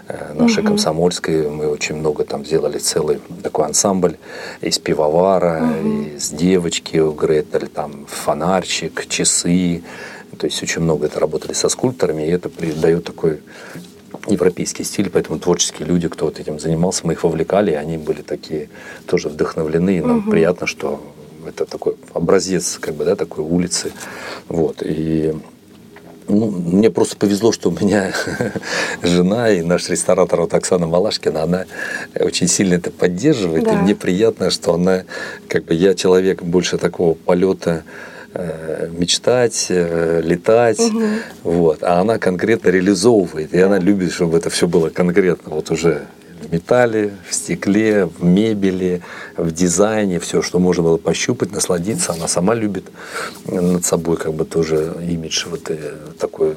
Э, 0.09 0.33
нашей 0.33 0.63
угу. 0.63 0.69
комсомольской. 0.69 1.47
Мы 1.49 1.67
очень 1.67 1.95
много 1.95 2.23
там 2.23 2.43
сделали 2.43 2.79
целый 2.79 3.19
такой 3.43 3.65
ансамбль 3.65 4.17
из 4.59 4.79
пивовара, 4.79 5.61
угу. 5.61 6.01
из 6.17 6.29
девочки 6.29 6.97
у 6.97 7.11
Гретель, 7.11 7.67
там 7.67 8.07
фонарчик, 8.07 9.05
часы. 9.07 9.83
То 10.39 10.47
есть 10.47 10.63
очень 10.63 10.81
много 10.81 11.05
это 11.05 11.19
работали 11.19 11.53
со 11.53 11.69
скульпторами, 11.69 12.23
и 12.23 12.31
это 12.31 12.49
придает 12.49 13.03
такой 13.03 13.41
европейский 14.27 14.83
стиль, 14.83 15.11
поэтому 15.11 15.37
творческие 15.37 15.87
люди, 15.87 16.07
кто 16.07 16.25
вот 16.25 16.39
этим 16.39 16.59
занимался, 16.59 17.05
мы 17.05 17.13
их 17.13 17.23
вовлекали, 17.23 17.71
и 17.71 17.75
они 17.75 17.97
были 17.97 18.23
такие 18.23 18.69
тоже 19.05 19.29
вдохновлены, 19.29 19.97
и 19.97 20.01
нам 20.01 20.19
угу. 20.19 20.31
приятно, 20.31 20.65
что 20.65 21.03
это 21.49 21.65
такой 21.65 21.95
образец, 22.13 22.77
как 22.79 22.95
бы, 22.95 23.05
да, 23.05 23.15
такой 23.15 23.43
улицы. 23.43 23.91
Вот. 24.47 24.81
И 24.81 25.33
ну, 26.29 26.51
мне 26.51 26.91
просто 26.91 27.17
повезло, 27.17 27.51
что 27.51 27.69
у 27.69 27.71
меня 27.71 28.13
жена 29.03 29.49
и 29.49 29.61
наш 29.61 29.89
ресторатор 29.89 30.41
вот 30.41 30.53
Оксана 30.53 30.85
Малашкина, 30.85 31.43
она 31.43 31.65
очень 32.19 32.47
сильно 32.47 32.75
это 32.75 32.91
поддерживает. 32.91 33.63
Да. 33.63 33.73
И 33.73 33.77
мне 33.77 33.95
приятно, 33.95 34.51
что 34.51 34.75
она, 34.75 35.03
как 35.47 35.65
бы 35.65 35.73
я 35.73 35.95
человек 35.95 36.43
больше 36.43 36.77
такого 36.77 37.15
полета 37.15 37.83
э, 38.33 38.89
мечтать, 38.91 39.65
э, 39.69 40.21
летать, 40.23 40.79
угу. 40.79 41.03
вот, 41.43 41.83
а 41.83 41.99
она 41.99 42.19
конкретно 42.19 42.69
реализовывает, 42.69 43.53
и 43.53 43.59
она 43.59 43.79
любит, 43.79 44.11
чтобы 44.11 44.37
это 44.37 44.51
все 44.51 44.67
было 44.67 44.89
конкретно, 44.89 45.55
вот 45.55 45.71
уже 45.71 46.05
в 46.49 46.53
металле, 46.53 47.13
в 47.27 47.33
стекле, 47.33 48.05
в 48.05 48.23
мебели, 48.23 49.01
в 49.37 49.51
дизайне, 49.51 50.19
все, 50.19 50.41
что 50.41 50.59
можно 50.59 50.83
было 50.83 50.97
пощупать, 50.97 51.51
насладиться. 51.51 52.13
Она 52.13 52.27
сама 52.27 52.55
любит 52.55 52.85
над 53.45 53.85
собой 53.85 54.17
как 54.17 54.33
бы 54.33 54.45
тоже 54.45 54.93
имидж 55.01 55.45
вот 55.49 55.69
э, 55.69 55.77
такой 56.19 56.55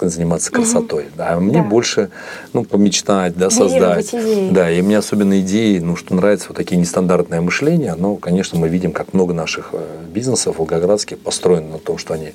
заниматься 0.00 0.50
красотой. 0.50 1.04
Угу. 1.04 1.12
А 1.18 1.38
мне 1.38 1.62
да. 1.62 1.68
больше, 1.68 2.10
ну, 2.52 2.64
помечтать, 2.64 3.36
да, 3.36 3.50
создать. 3.50 4.08
Идеи. 4.08 4.50
Да, 4.50 4.70
и 4.70 4.82
мне 4.82 4.98
особенно 4.98 5.40
идеи, 5.40 5.78
ну, 5.78 5.96
что 5.96 6.14
нравится 6.14 6.46
вот 6.48 6.56
такие 6.56 6.76
нестандартное 6.76 7.40
мышление. 7.40 7.94
Но, 7.94 8.16
конечно, 8.16 8.58
мы 8.58 8.68
видим, 8.68 8.92
как 8.92 9.14
много 9.14 9.32
наших 9.32 9.70
э, 9.72 9.84
бизнесов 10.12 10.58
волгоградских 10.58 11.18
построено 11.18 11.72
на 11.72 11.78
том, 11.78 11.98
что 11.98 12.14
они 12.14 12.32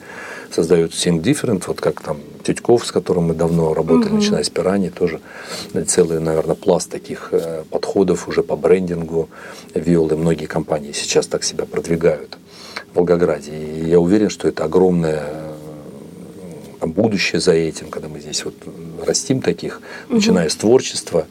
создают 0.51 0.91
Think 0.91 1.21
Different, 1.21 1.63
вот 1.67 1.81
как 1.81 2.01
там 2.01 2.17
Тютьков, 2.43 2.85
с 2.85 2.91
которым 2.91 3.25
мы 3.25 3.33
давно 3.33 3.73
работали, 3.73 4.09
угу. 4.09 4.15
начиная 4.17 4.43
с 4.43 4.49
Пирани, 4.49 4.89
тоже 4.89 5.19
целый, 5.85 6.19
наверное, 6.19 6.55
пласт 6.55 6.89
таких 6.89 7.29
э, 7.31 7.63
подходов 7.69 8.27
уже 8.27 8.43
по 8.43 8.55
брендингу 8.55 9.29
вел, 9.73 10.07
и 10.09 10.15
многие 10.15 10.45
компании 10.45 10.91
сейчас 10.93 11.27
так 11.27 11.43
себя 11.43 11.65
продвигают 11.65 12.37
в 12.93 12.95
Волгограде. 12.95 13.51
И 13.51 13.89
я 13.89 13.99
уверен, 13.99 14.29
что 14.29 14.47
это 14.47 14.63
огромная 14.63 15.23
будущее 16.81 17.41
за 17.41 17.53
этим, 17.53 17.89
когда 17.89 18.07
мы 18.07 18.19
здесь 18.19 18.45
вот 18.45 18.53
растим 19.05 19.41
таких, 19.41 19.81
угу. 20.07 20.15
начиная 20.15 20.49
с 20.49 20.55
творчества, 20.55 21.25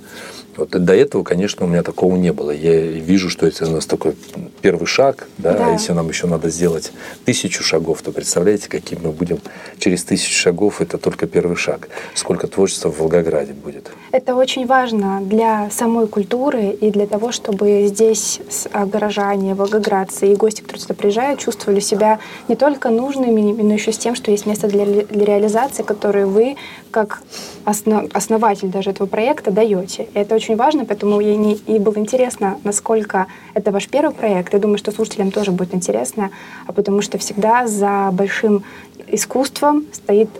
вот 0.56 0.70
до 0.70 0.94
этого, 0.94 1.22
конечно, 1.22 1.66
у 1.66 1.68
меня 1.68 1.82
такого 1.82 2.16
не 2.16 2.32
было. 2.32 2.50
Я 2.50 2.80
вижу, 2.80 3.30
что 3.30 3.46
это 3.46 3.66
у 3.66 3.70
нас 3.70 3.86
такой 3.86 4.14
первый 4.62 4.86
шаг, 4.86 5.28
да, 5.38 5.52
да. 5.52 5.68
а 5.68 5.72
если 5.72 5.92
нам 5.92 6.08
еще 6.08 6.26
надо 6.26 6.50
сделать 6.50 6.92
тысячу 7.24 7.62
шагов, 7.62 8.02
то 8.02 8.12
представляете, 8.12 8.68
каким 8.68 9.00
мы 9.02 9.12
будем 9.12 9.38
через 9.78 10.04
тысячу 10.04 10.34
шагов, 10.34 10.80
это 10.80 10.98
только 10.98 11.26
первый 11.26 11.56
шаг. 11.56 11.88
Сколько 12.14 12.46
творчества 12.46 12.90
в 12.90 12.98
Волгограде 12.98 13.52
будет. 13.52 13.90
Это 14.12 14.34
очень 14.34 14.66
важно 14.66 15.20
для 15.22 15.68
самой 15.70 16.06
культуры 16.06 16.70
и 16.70 16.90
для 16.90 17.06
того, 17.06 17.32
чтобы 17.32 17.86
здесь 17.86 18.40
а, 18.72 18.86
горожане, 18.86 19.54
волгоградцы 19.54 20.32
и 20.32 20.36
гости, 20.36 20.62
которые 20.62 20.82
сюда 20.82 20.94
приезжают, 20.94 21.40
чувствовали 21.40 21.80
себя 21.80 22.18
не 22.48 22.56
только 22.56 22.90
нужными, 22.90 23.52
но 23.62 23.74
еще 23.74 23.92
с 23.92 23.98
тем, 23.98 24.14
что 24.14 24.30
есть 24.30 24.46
место 24.46 24.68
для, 24.68 24.84
для 24.84 25.24
реализации, 25.24 25.82
которое 25.82 26.26
вы, 26.26 26.56
как 26.96 27.20
основ, 27.66 28.06
основатель 28.14 28.68
даже 28.68 28.88
этого 28.88 29.06
проекта, 29.06 29.50
даете. 29.50 30.04
И 30.14 30.18
это 30.18 30.34
очень 30.34 30.56
важно, 30.56 30.86
поэтому 30.86 31.20
и, 31.20 31.36
не, 31.36 31.54
и 31.54 31.78
было 31.78 31.98
интересно, 31.98 32.58
насколько 32.64 33.26
это 33.52 33.70
ваш 33.70 33.86
первый 33.88 34.14
проект. 34.14 34.54
Я 34.54 34.60
думаю, 34.60 34.78
что 34.78 34.92
слушателям 34.92 35.30
тоже 35.30 35.50
будет 35.50 35.74
интересно, 35.74 36.30
а 36.66 36.72
потому 36.72 37.02
что 37.02 37.18
всегда 37.18 37.66
за 37.66 38.08
большим 38.12 38.64
искусством 39.08 39.84
стоит 39.92 40.30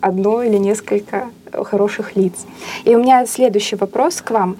одно 0.00 0.42
или 0.42 0.56
несколько 0.56 1.28
хороших 1.52 2.16
лиц. 2.16 2.46
И 2.84 2.96
у 2.96 2.98
меня 2.98 3.26
следующий 3.26 3.76
вопрос 3.76 4.22
к 4.22 4.30
вам 4.30 4.56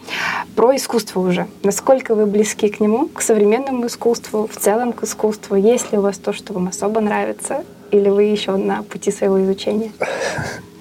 про 0.55 0.77
искусство 0.77 1.21
уже. 1.21 1.47
Насколько 1.63 2.15
вы 2.15 2.27
близки 2.27 2.69
к 2.69 2.81
нему, 2.81 3.09
к 3.09 3.23
современному 3.23 3.87
искусству, 3.87 4.47
в 4.47 4.57
целом 4.57 4.93
к 4.93 5.05
искусству? 5.05 5.57
Есть 5.57 5.91
ли 5.93 5.97
у 5.97 6.03
вас 6.03 6.19
то, 6.19 6.35
что 6.35 6.53
вам 6.53 6.69
особо 6.69 7.01
нравится? 7.01 7.65
Или 7.93 8.11
вы 8.11 8.25
еще 8.25 8.57
на 8.57 8.83
пути 8.83 9.11
своего 9.11 9.43
изучения? 9.43 9.93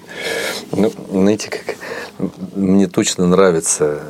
Ну, 0.72 0.92
знаете, 1.10 1.50
как 1.50 1.76
мне 2.54 2.86
точно 2.86 3.26
нравится 3.26 4.00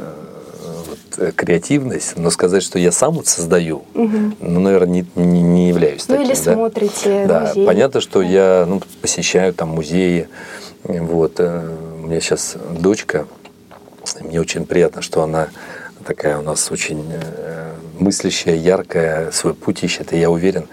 Э, 1.18 1.32
креативность, 1.34 2.18
но 2.18 2.30
сказать, 2.30 2.62
что 2.62 2.78
я 2.78 2.92
сам 2.92 3.14
вот 3.14 3.26
создаю, 3.26 3.84
угу. 3.94 4.36
ну, 4.38 4.60
наверное, 4.60 5.02
не, 5.02 5.06
не, 5.14 5.42
не 5.42 5.68
являюсь 5.68 6.06
ну, 6.08 6.16
таким. 6.16 6.30
или 6.30 6.36
да? 6.36 6.54
смотрите 6.54 7.26
Да, 7.26 7.40
музеи. 7.40 7.66
понятно, 7.66 8.00
что 8.00 8.20
да. 8.20 8.26
я 8.26 8.64
ну, 8.68 8.82
посещаю 9.00 9.54
там 9.54 9.70
музеи. 9.70 10.28
Вот. 10.84 11.34
Э, 11.38 11.70
у 12.02 12.06
меня 12.06 12.20
сейчас 12.20 12.56
дочка, 12.78 13.26
мне 14.20 14.40
очень 14.40 14.66
приятно, 14.66 15.00
что 15.00 15.22
она 15.22 15.48
такая 16.04 16.38
у 16.38 16.42
нас 16.42 16.70
очень 16.70 17.04
э, 17.10 17.72
мыслящая, 17.98 18.56
яркая, 18.56 19.30
свой 19.30 19.54
путь 19.54 19.84
ищет. 19.84 20.12
И 20.12 20.18
я 20.18 20.30
уверен, 20.30 20.68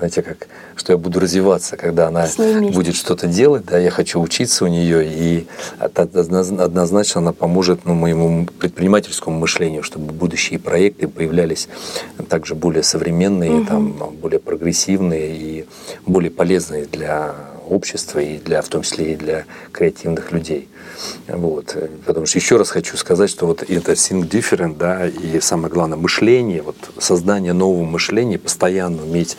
знаете, 0.00 0.22
как, 0.22 0.48
что 0.76 0.92
я 0.94 0.96
буду 0.96 1.20
развиваться, 1.20 1.76
когда 1.76 2.08
она 2.08 2.26
будет 2.72 2.96
что-то 2.96 3.26
делать, 3.26 3.66
да, 3.66 3.78
я 3.78 3.90
хочу 3.90 4.20
учиться 4.20 4.64
у 4.64 4.68
нее, 4.68 5.06
и 5.06 5.46
однозначно 5.78 7.20
она 7.20 7.32
поможет 7.32 7.84
ну, 7.84 7.94
моему 7.94 8.46
предпринимательскому 8.46 9.38
мышлению, 9.38 9.82
чтобы 9.82 10.12
будущие 10.12 10.58
проекты 10.58 11.06
появлялись 11.06 11.68
также 12.30 12.54
более 12.54 12.82
современные, 12.82 13.52
угу. 13.52 13.66
там, 13.66 13.92
более 14.22 14.40
прогрессивные 14.40 15.36
и 15.36 15.64
более 16.06 16.30
полезные 16.30 16.86
для 16.86 17.34
общества 17.70 18.18
и 18.18 18.38
для, 18.38 18.62
в 18.62 18.68
том 18.68 18.82
числе 18.82 19.12
и 19.12 19.16
для 19.16 19.44
креативных 19.72 20.32
людей. 20.32 20.68
Вот. 21.28 21.76
Потому 22.04 22.26
что 22.26 22.38
еще 22.38 22.56
раз 22.56 22.70
хочу 22.70 22.96
сказать, 22.96 23.30
что 23.30 23.46
вот 23.46 23.62
это 23.62 23.92
think 23.92 24.28
different, 24.28 24.76
да, 24.76 25.06
и 25.06 25.40
самое 25.40 25.72
главное, 25.72 25.96
мышление, 25.96 26.62
вот 26.62 26.76
создание 26.98 27.52
нового 27.52 27.84
мышления, 27.84 28.38
постоянно 28.38 29.02
уметь 29.02 29.36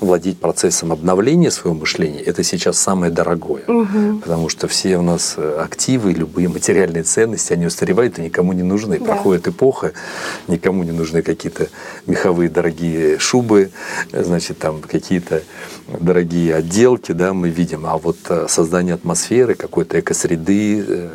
владеть 0.00 0.38
процессом 0.38 0.92
обновления 0.92 1.50
своего 1.50 1.78
мышления, 1.78 2.20
это 2.20 2.42
сейчас 2.42 2.78
самое 2.78 3.12
дорогое. 3.12 3.62
Угу. 3.66 4.20
Потому 4.22 4.48
что 4.48 4.66
все 4.66 4.96
у 4.98 5.02
нас 5.02 5.36
активы, 5.38 6.12
любые 6.12 6.48
материальные 6.48 7.04
ценности, 7.04 7.52
они 7.52 7.66
устаревают 7.66 8.18
и 8.18 8.22
никому 8.22 8.52
не 8.52 8.62
нужны. 8.62 8.98
Да. 8.98 9.04
Проходит 9.04 9.48
эпоха, 9.48 9.92
никому 10.48 10.82
не 10.84 10.92
нужны 10.92 11.22
какие-то 11.22 11.68
меховые 12.06 12.48
дорогие 12.48 13.18
шубы, 13.18 13.70
значит, 14.12 14.58
там 14.58 14.80
какие-то 14.80 15.42
дорогие 16.00 16.54
отделки, 16.54 17.12
да, 17.12 17.34
мы 17.34 17.50
видим. 17.50 17.73
А 17.84 17.96
вот 17.96 18.16
э, 18.28 18.46
создание 18.48 18.94
атмосферы, 18.94 19.54
какой-то 19.54 19.98
экосреды, 20.00 20.84
э, 20.86 21.08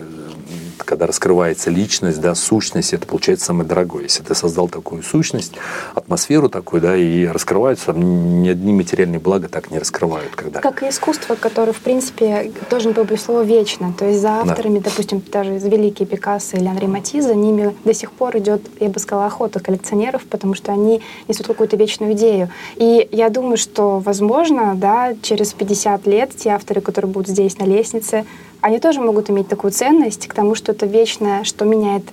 когда 0.84 1.08
раскрывается 1.08 1.70
личность, 1.70 2.20
да, 2.22 2.36
сущность, 2.36 2.94
это 2.94 3.06
получается 3.06 3.46
самое 3.46 3.68
дорогое. 3.68 4.04
Если 4.04 4.24
ты 4.24 4.36
создал 4.36 4.68
такую 4.68 5.04
сущность, 5.04 5.54
атмосферу 5.96 6.50
такую, 6.50 6.82
да, 6.82 6.96
и 6.96 7.26
раскрываются, 7.26 7.94
ни 7.94 8.50
одни 8.50 8.74
материальные 8.74 9.20
блага 9.20 9.48
так 9.48 9.72
не 9.72 9.80
раскрывают. 9.80 10.36
Когда... 10.36 10.62
Как 10.62 10.84
и 10.84 10.90
искусство, 10.90 11.36
которое, 11.36 11.74
в 11.74 11.82
принципе, 11.82 12.52
должен 12.70 12.94
был 12.94 13.04
быть 13.04 13.22
слово 13.22 13.44
вечно. 13.44 13.94
То 13.98 14.06
есть 14.06 14.22
за 14.22 14.42
авторами, 14.42 14.80
да. 14.80 14.90
допустим, 14.90 15.22
даже 15.32 15.52
великие 15.58 16.08
Пикассо 16.08 16.58
или 16.58 16.68
Анри 16.68 16.88
Мати, 16.88 17.22
за 17.22 17.36
ними 17.36 17.76
до 17.84 17.94
сих 17.94 18.12
пор 18.12 18.38
идет, 18.38 18.62
я 18.80 18.90
бы 18.90 19.00
сказала, 19.00 19.28
охота 19.28 19.60
коллекционеров, 19.60 20.24
потому 20.26 20.54
что 20.54 20.72
они 20.72 21.02
несут 21.28 21.48
какую-то 21.48 21.76
вечную 21.76 22.14
идею. 22.14 22.50
И 22.76 23.08
я 23.12 23.30
думаю, 23.30 23.58
что, 23.58 24.00
возможно, 24.00 24.76
да, 24.76 25.16
через 25.22 25.54
50 25.54 26.08
лет 26.08 26.32
те 26.36 26.50
авторы, 26.50 26.82
которые 26.82 27.12
будут 27.12 27.30
здесь 27.30 27.58
на 27.58 27.64
лестнице, 27.64 28.26
они 28.62 28.80
тоже 28.80 29.00
могут 29.00 29.30
иметь 29.30 29.48
такую 29.48 29.72
ценность 29.72 30.28
к 30.28 30.34
тому, 30.34 30.56
что 30.56 30.72
это 30.72 30.86
вечное, 30.86 31.44
что 31.44 31.66
меняет 31.66 32.04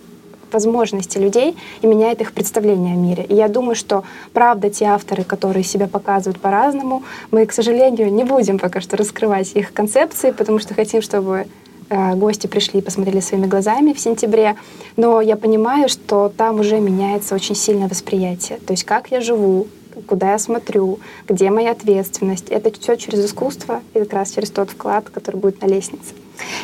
возможности 0.53 1.19
людей 1.19 1.57
и 1.83 1.87
меняет 1.87 2.21
их 2.21 2.33
представление 2.33 2.95
о 2.95 2.97
мире. 2.97 3.25
И 3.29 3.35
я 3.35 3.49
думаю, 3.49 3.75
что 3.75 4.05
правда 4.33 4.71
те 4.71 4.87
авторы, 4.87 5.25
которые 5.25 5.65
себя 5.65 5.87
показывают 5.87 6.41
по-разному, 6.41 7.03
мы, 7.31 7.47
к 7.47 7.53
сожалению, 7.53 8.13
не 8.13 8.25
будем 8.25 8.59
пока 8.59 8.81
что 8.81 8.97
раскрывать 8.97 9.53
их 9.55 9.73
концепции, 9.73 10.31
потому 10.31 10.59
что 10.59 10.75
хотим, 10.75 11.03
чтобы 11.03 11.47
э, 11.91 12.15
гости 12.15 12.47
пришли 12.47 12.81
и 12.81 12.83
посмотрели 12.83 13.21
своими 13.21 13.47
глазами 13.47 13.93
в 13.93 13.99
сентябре. 13.99 14.57
Но 14.97 15.21
я 15.21 15.37
понимаю, 15.37 15.89
что 15.89 16.33
там 16.35 16.61
уже 16.61 16.81
меняется 16.81 17.35
очень 17.35 17.55
сильное 17.55 17.89
восприятие. 17.89 18.59
То 18.67 18.73
есть 18.73 18.85
как 18.85 19.11
я 19.11 19.21
живу, 19.21 19.67
куда 20.07 20.33
я 20.33 20.39
смотрю, 20.39 21.01
где 21.27 21.51
моя 21.51 21.73
ответственность. 21.73 22.49
Это 22.51 22.71
все 22.79 22.97
через 22.97 23.25
искусство 23.25 23.81
и 23.95 24.01
как 24.01 24.13
раз 24.13 24.31
через 24.31 24.51
тот 24.51 24.71
вклад, 24.71 25.09
который 25.11 25.37
будет 25.37 25.61
на 25.63 25.67
лестнице. 25.67 26.15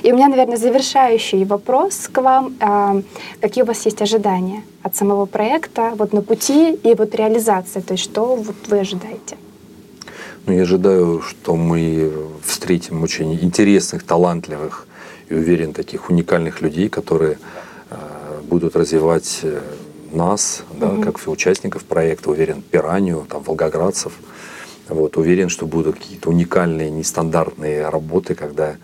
И 0.03 0.13
у 0.13 0.17
меня, 0.17 0.29
наверное, 0.29 0.57
завершающий 0.57 1.45
вопрос 1.45 2.09
к 2.13 2.21
вам. 2.21 2.57
А, 2.61 3.03
какие 3.41 3.65
у 3.65 3.67
вас 3.67 3.87
есть 3.87 4.03
ожидания 4.03 4.63
от 4.83 4.97
самого 4.97 5.27
проекта, 5.27 5.93
вот 5.97 6.13
на 6.13 6.23
пути 6.23 6.75
и 6.75 6.95
вот 6.95 7.15
реализации? 7.15 7.81
То 7.81 7.95
есть 7.95 8.05
что 8.05 8.37
вот 8.37 8.57
вы 8.69 8.81
ожидаете? 8.81 9.37
Ну, 10.47 10.53
я 10.55 10.63
ожидаю, 10.63 11.23
что 11.23 11.55
мы 11.55 12.13
встретим 12.45 13.03
очень 13.03 13.33
интересных, 13.35 14.03
талантливых 14.03 14.89
и, 15.29 15.35
уверен, 15.35 15.73
таких 15.73 16.11
уникальных 16.11 16.61
людей, 16.63 16.89
которые 16.89 17.39
а, 17.91 18.41
будут 18.43 18.75
развивать 18.77 19.41
э, 19.43 19.61
нас, 20.13 20.65
да, 20.79 20.89
угу. 20.89 21.03
как 21.03 21.19
все 21.19 21.31
участников 21.31 21.85
проекта, 21.85 22.31
уверен, 22.31 22.63
пиранию, 22.63 23.25
там, 23.29 23.43
волгоградцев. 23.43 24.13
Вот, 24.89 25.17
уверен, 25.17 25.49
что 25.49 25.67
будут 25.67 25.97
какие-то 25.97 26.29
уникальные, 26.29 26.91
нестандартные 26.91 27.89
работы, 27.89 28.35
когда 28.35 28.77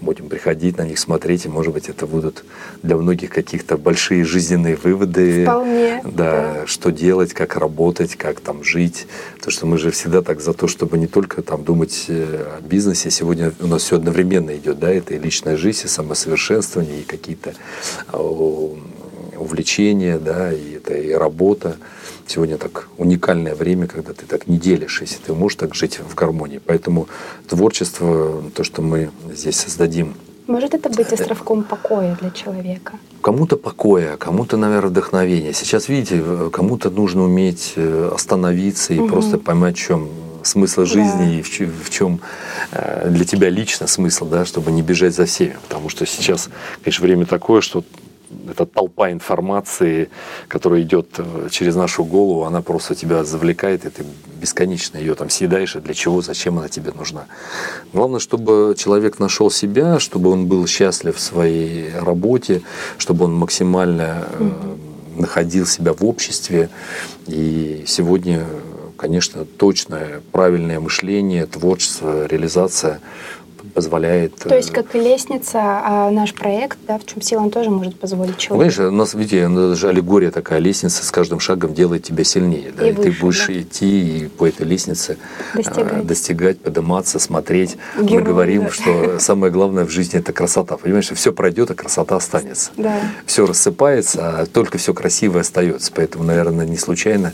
будем 0.00 0.28
приходить 0.28 0.78
на 0.78 0.82
них 0.82 0.98
смотреть, 0.98 1.46
и, 1.46 1.48
может 1.48 1.72
быть, 1.72 1.88
это 1.88 2.06
будут 2.06 2.44
для 2.82 2.96
многих 2.96 3.30
каких-то 3.30 3.76
большие 3.76 4.24
жизненные 4.24 4.76
выводы. 4.76 5.44
Вполне. 5.44 6.02
Да, 6.04 6.10
да, 6.10 6.66
что 6.66 6.90
делать, 6.90 7.32
как 7.32 7.56
работать, 7.56 8.16
как 8.16 8.40
там 8.40 8.64
жить. 8.64 9.06
Потому 9.36 9.52
что 9.52 9.66
мы 9.66 9.78
же 9.78 9.90
всегда 9.90 10.22
так 10.22 10.40
за 10.40 10.52
то, 10.52 10.68
чтобы 10.68 10.98
не 10.98 11.06
только 11.06 11.42
там 11.42 11.64
думать 11.64 12.06
э, 12.08 12.58
о 12.58 12.60
бизнесе. 12.60 13.10
Сегодня 13.10 13.52
у 13.60 13.66
нас 13.66 13.82
все 13.82 13.96
одновременно 13.96 14.56
идет, 14.56 14.78
да, 14.78 14.90
это 14.90 15.14
и 15.14 15.18
личная 15.18 15.56
жизнь, 15.56 15.82
и 15.84 15.88
самосовершенствование, 15.88 17.00
и 17.00 17.04
какие-то 17.04 17.54
а, 18.08 18.18
увлечения, 19.38 20.18
да, 20.18 20.52
и 20.52 20.74
это 20.76 20.94
и 20.94 21.12
работа. 21.12 21.76
Сегодня 22.26 22.56
так 22.56 22.88
уникальное 22.98 23.54
время, 23.54 23.86
когда 23.86 24.12
ты 24.12 24.26
так 24.26 24.46
не 24.46 24.58
делишь, 24.58 25.00
если 25.00 25.16
ты 25.16 25.34
можешь 25.34 25.56
так 25.56 25.74
жить 25.74 25.98
в 25.98 26.14
гармонии. 26.14 26.60
Поэтому 26.64 27.08
творчество, 27.48 28.42
то, 28.54 28.64
что 28.64 28.82
мы 28.82 29.10
здесь 29.32 29.56
создадим, 29.56 30.14
может 30.46 30.74
это 30.74 30.90
быть 30.90 31.10
островком 31.10 31.64
покоя 31.64 32.18
для 32.20 32.30
человека? 32.30 32.98
Кому-то 33.22 33.56
покоя, 33.56 34.18
кому-то, 34.18 34.58
наверное, 34.58 34.90
вдохновения. 34.90 35.54
Сейчас, 35.54 35.88
видите, 35.88 36.22
кому-то 36.52 36.90
нужно 36.90 37.24
уметь 37.24 37.72
э, 37.76 38.10
остановиться 38.14 38.92
и 38.92 38.98
угу. 38.98 39.08
просто 39.08 39.38
поймать, 39.38 39.78
в 39.78 39.80
чем 39.80 40.10
смысл 40.42 40.84
жизни 40.84 41.18
да. 41.18 41.30
и 41.30 41.42
в 41.42 41.50
чем, 41.50 41.72
в 41.82 41.88
чем 41.88 42.20
э, 42.72 43.08
для 43.08 43.24
тебя 43.24 43.48
лично 43.48 43.86
смысл, 43.86 44.26
да, 44.26 44.44
чтобы 44.44 44.70
не 44.70 44.82
бежать 44.82 45.14
за 45.14 45.24
всеми. 45.24 45.56
Потому 45.66 45.88
что 45.88 46.04
сейчас, 46.04 46.50
конечно, 46.82 47.02
время 47.02 47.24
такое, 47.24 47.62
что 47.62 47.82
эта 48.50 48.66
толпа 48.66 49.10
информации, 49.10 50.08
которая 50.48 50.82
идет 50.82 51.08
э, 51.18 51.48
через 51.50 51.76
нашу 51.76 52.04
голову, 52.04 52.44
она 52.44 52.62
просто 52.62 52.94
тебя 52.94 53.24
завлекает, 53.24 53.84
и 53.84 53.90
ты 53.90 54.04
бесконечно 54.40 54.98
ее 54.98 55.14
там 55.14 55.30
съедаешь, 55.30 55.76
и 55.76 55.80
для 55.80 55.94
чего, 55.94 56.22
зачем 56.22 56.58
она 56.58 56.68
тебе 56.68 56.92
нужна. 56.92 57.26
Главное, 57.92 58.20
чтобы 58.20 58.74
человек 58.76 59.18
нашел 59.18 59.50
себя, 59.50 59.98
чтобы 59.98 60.30
он 60.30 60.46
был 60.46 60.66
счастлив 60.66 61.16
в 61.16 61.20
своей 61.20 61.90
работе, 61.98 62.62
чтобы 62.98 63.24
он 63.24 63.34
максимально 63.34 64.26
э, 64.38 64.50
находил 65.16 65.66
себя 65.66 65.92
в 65.92 66.04
обществе. 66.04 66.68
И 67.26 67.84
сегодня, 67.86 68.46
конечно, 68.96 69.44
точное, 69.44 70.20
правильное 70.32 70.80
мышление, 70.80 71.46
творчество, 71.46 72.26
реализация 72.26 73.00
позволяет... 73.72 74.34
То 74.36 74.56
есть, 74.56 74.70
как 74.70 74.94
и 74.94 75.00
лестница, 75.00 75.60
а 75.62 76.10
наш 76.10 76.34
проект, 76.34 76.78
да, 76.86 76.98
в 76.98 77.06
чем 77.06 77.22
сила, 77.22 77.40
он 77.40 77.50
тоже 77.50 77.70
может 77.70 77.98
позволить 77.98 78.36
человеку. 78.36 78.60
Конечно, 78.60 78.88
у 78.88 78.92
нас, 78.92 79.14
видите, 79.14 79.48
даже 79.48 79.88
аллегория 79.88 80.30
такая, 80.30 80.58
лестница 80.58 81.04
с 81.04 81.10
каждым 81.10 81.40
шагом 81.40 81.74
делает 81.74 82.02
тебя 82.02 82.24
сильнее. 82.24 82.72
Да, 82.76 82.86
И 82.86 82.90
и, 82.90 82.94
ты 82.94 83.10
выше, 83.10 83.20
будешь 83.20 83.46
да. 83.46 83.60
идти 83.60 84.18
и 84.18 84.28
по 84.28 84.48
этой 84.48 84.66
лестнице 84.66 85.16
а, 85.52 85.56
Достигать. 85.56 86.06
достигать, 86.06 86.60
подниматься, 86.60 87.18
смотреть. 87.18 87.76
Мы 87.96 88.06
Герой, 88.06 88.24
говорим, 88.24 88.64
да. 88.64 88.70
что 88.70 89.18
самое 89.18 89.52
главное 89.52 89.84
в 89.84 89.90
жизни– 89.90 90.18
это 90.20 90.32
красота. 90.32 90.76
Понимаешь, 90.76 91.10
все 91.10 91.32
пройдет, 91.32 91.70
а 91.70 91.74
красота 91.74 92.16
останется. 92.16 92.70
Да. 92.76 93.00
Все 93.26 93.46
рассыпается, 93.46 94.40
а 94.40 94.46
только 94.46 94.78
все 94.78 94.94
красивое 94.94 95.42
остается. 95.42 95.92
Поэтому, 95.94 96.24
наверное, 96.24 96.66
не 96.66 96.76
случайно, 96.76 97.32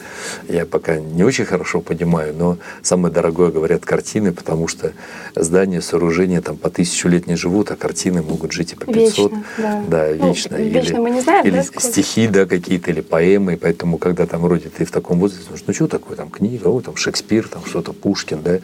я 0.48 0.66
пока 0.66 0.96
не 0.96 1.24
очень 1.24 1.44
хорошо 1.44 1.80
понимаю, 1.80 2.34
но 2.36 2.58
самое 2.82 3.12
дорогое, 3.12 3.50
говорят, 3.50 3.84
картины, 3.84 4.32
потому 4.32 4.68
что 4.68 4.92
здания, 5.34 5.80
сооружения 6.20 6.40
там 6.40 6.56
по 6.56 6.70
тысячу 6.70 7.08
лет 7.08 7.26
не 7.26 7.36
живут, 7.36 7.70
а 7.70 7.76
картины 7.76 8.22
могут 8.22 8.52
жить 8.52 8.72
и 8.72 8.76
по 8.76 8.86
500. 8.86 9.32
Вечно, 9.32 9.44
да. 9.58 9.84
Да, 9.88 10.06
Ну, 10.18 10.28
вечно. 10.28 10.54
вечно 10.56 11.00
мы 11.00 11.10
не 11.10 11.20
знаем, 11.20 11.46
или 11.46 11.56
да, 11.56 11.62
сколько? 11.62 11.80
стихи, 11.80 12.28
да, 12.28 12.46
какие-то, 12.46 12.90
или 12.90 13.00
поэмы. 13.00 13.54
И 13.54 13.56
поэтому, 13.56 13.98
когда 13.98 14.26
там 14.26 14.42
вроде 14.42 14.68
ты 14.68 14.84
в 14.84 14.90
таком 14.90 15.18
возрасте, 15.18 15.46
ну 15.66 15.74
что 15.74 15.86
такое, 15.86 16.16
там 16.16 16.30
книга, 16.30 16.68
о, 16.68 16.80
там 16.80 16.96
Шекспир, 16.96 17.48
там 17.48 17.64
что-то, 17.64 17.92
Пушкин, 17.92 18.42
да. 18.42 18.58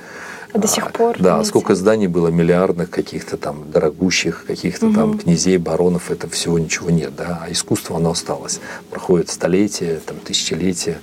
А 0.57 0.59
до 0.59 0.69
сих 0.69 0.91
пор, 0.91 1.17
Да, 1.19 1.35
видите. 1.35 1.49
сколько 1.51 1.75
зданий 1.75 2.07
было 2.07 2.29
миллиардных, 2.29 2.89
каких-то 2.89 3.37
там 3.37 3.71
дорогущих, 3.71 4.45
каких-то 4.47 4.91
там 4.91 5.11
Мгм. 5.11 5.19
князей, 5.19 5.59
баронов, 5.59 6.11
это 6.11 6.31
всего 6.31 6.59
ничего 6.59 6.89
нет, 6.89 7.15
да. 7.15 7.41
А 7.47 7.53
искусство, 7.53 7.97
оно 7.97 8.13
осталось. 8.13 8.61
Проходит 8.91 9.29
столетия, 9.29 10.01
там, 10.07 10.17
тысячелетия. 10.19 10.99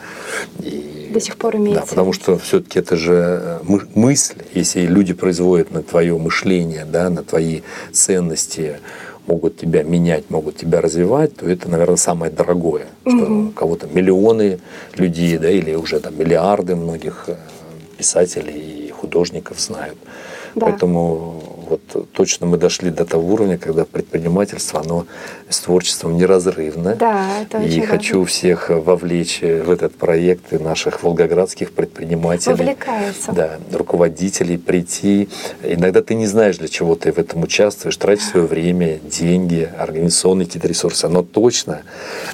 И 0.59 1.11
До 1.13 1.19
сих 1.19 1.37
пор 1.37 1.57
имеется 1.57 1.81
Да, 1.83 1.87
потому 1.87 2.13
что 2.13 2.39
все-таки 2.39 2.79
это 2.79 2.95
же 2.97 3.13
э, 3.13 3.59
мы- 3.63 3.83
мысль, 3.93 4.37
если 4.55 4.81
люди 4.87 5.13
производят 5.13 5.69
на 5.71 5.83
твое 5.83 6.17
мышление, 6.17 6.85
да, 6.85 7.11
на 7.11 7.23
твои 7.23 7.61
ценности, 7.91 8.79
могут 9.27 9.57
тебя 9.57 9.83
менять, 9.83 10.29
могут 10.31 10.57
тебя 10.57 10.81
развивать, 10.81 11.35
то 11.37 11.47
это, 11.47 11.69
наверное, 11.69 11.97
самое 11.97 12.31
дорогое. 12.31 12.87
Что 13.07 13.31
у 13.31 13.51
кого-то 13.51 13.85
миллионы 13.87 14.59
людей, 14.95 15.37
да, 15.37 15.49
или 15.51 15.75
уже 15.75 15.99
там 15.99 16.17
миллиарды 16.17 16.75
многих 16.75 17.25
э, 17.27 17.35
писателей 18.03 18.87
и 18.87 18.91
художников 18.91 19.59
знают. 19.59 19.97
Да. 20.55 20.65
Поэтому 20.65 21.52
вот 21.69 22.11
точно 22.13 22.45
мы 22.47 22.57
дошли 22.57 22.89
до 22.91 23.05
того 23.05 23.33
уровня, 23.33 23.57
когда 23.57 23.85
предпринимательство, 23.85 24.81
оно 24.81 25.05
с 25.49 25.59
творчеством 25.59 26.17
неразрывно. 26.17 26.95
Да, 26.95 27.25
это 27.41 27.59
И 27.61 27.65
очень 27.65 27.85
хочу 27.85 28.13
важно. 28.19 28.25
всех 28.27 28.69
вовлечь 28.69 29.39
в 29.41 29.69
этот 29.71 29.95
проект 29.95 30.53
и 30.53 30.57
наших 30.57 31.03
волгоградских 31.03 31.71
предпринимателей. 31.71 32.55
Вовлекается. 32.55 33.31
Да, 33.31 33.59
руководителей 33.71 34.57
прийти. 34.57 35.29
Иногда 35.63 36.01
ты 36.01 36.15
не 36.15 36.27
знаешь, 36.27 36.57
для 36.57 36.67
чего 36.67 36.95
ты 36.95 37.11
в 37.11 37.17
этом 37.17 37.43
участвуешь, 37.43 37.97
тратишь 37.97 38.25
свое 38.25 38.45
время, 38.45 38.99
деньги, 38.99 39.69
организационные 39.77 40.45
какие-то 40.45 40.67
ресурсы. 40.67 41.07
Но 41.07 41.23
точно 41.23 41.81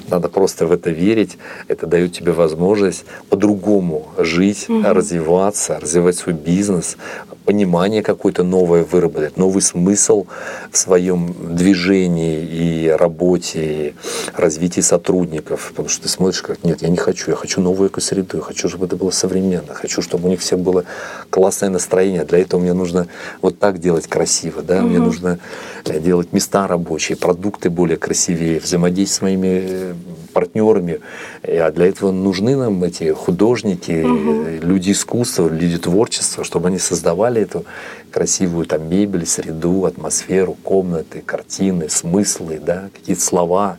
надо 0.08 0.28
просто 0.28 0.66
в 0.66 0.72
это 0.72 0.90
верить. 0.90 1.38
Это 1.68 1.86
дает 1.86 2.12
тебе 2.12 2.32
возможность 2.32 3.04
по-другому 3.28 4.08
жить, 4.18 4.68
Мгм. 4.68 4.86
развиваться, 4.86 5.78
развивать 5.80 6.16
свой 6.16 6.34
бизнес, 6.34 6.96
понимание 7.44 8.02
какое-то 8.02 8.42
новое 8.42 8.84
выработать, 8.84 9.36
новый 9.36 9.62
смысл 9.62 10.26
в 10.70 10.76
своем 10.76 11.34
движении 11.56 12.40
и 12.44 12.88
работе, 12.88 13.60
и 13.88 13.94
развитии 14.36 14.80
сотрудников. 14.80 15.68
Потому 15.70 15.88
что 15.88 16.02
ты 16.02 16.08
смотришь, 16.08 16.42
как 16.42 16.62
нет, 16.64 16.82
я 16.82 16.88
не 16.88 16.96
хочу, 16.96 17.30
я 17.30 17.36
хочу 17.36 17.60
новую 17.60 17.88
экосреду, 17.88 18.36
я 18.38 18.42
хочу, 18.42 18.68
чтобы 18.68 18.86
это 18.86 18.96
было 18.96 19.10
современно, 19.10 19.74
хочу, 19.74 20.02
чтобы 20.02 20.26
у 20.26 20.30
них 20.30 20.40
всех 20.40 20.58
было 20.58 20.84
классное 21.30 21.70
настроение. 21.70 22.24
Для 22.24 22.38
этого 22.38 22.60
мне 22.60 22.72
нужно 22.72 23.06
вот 23.42 23.58
так 23.58 23.78
делать 23.78 24.06
красиво, 24.06 24.62
да, 24.62 24.80
мне 24.82 24.98
Мгм. 24.98 25.06
нужно 25.06 25.38
э, 25.86 26.00
делать 26.00 26.32
места 26.32 26.66
рабочие, 26.66 27.16
продукты 27.16 27.70
более 27.70 27.96
красивее, 27.96 28.58
взаимодействовать 28.60 29.10
с 29.18 29.22
моими 29.22 29.62
э, 29.62 29.94
партнерами. 30.32 31.00
Э, 31.42 31.60
А 31.60 31.70
для 31.72 31.86
этого 31.86 32.10
нужны 32.12 32.56
нам 32.56 32.82
эти 32.84 33.12
художники, 33.12 33.92
э, 34.04 34.58
люди 34.62 34.92
искусства, 34.92 35.48
люди 35.48 35.78
творчества, 35.78 36.44
чтобы 36.44 36.68
они 36.68 36.78
создавали 36.78 37.29
эту 37.38 37.64
красивую 38.10 38.66
там 38.66 38.88
мебель, 38.88 39.26
среду, 39.26 39.84
атмосферу, 39.84 40.56
комнаты, 40.62 41.22
картины, 41.24 41.88
смыслы, 41.88 42.58
да, 42.58 42.90
какие-то 42.94 43.22
слова. 43.22 43.78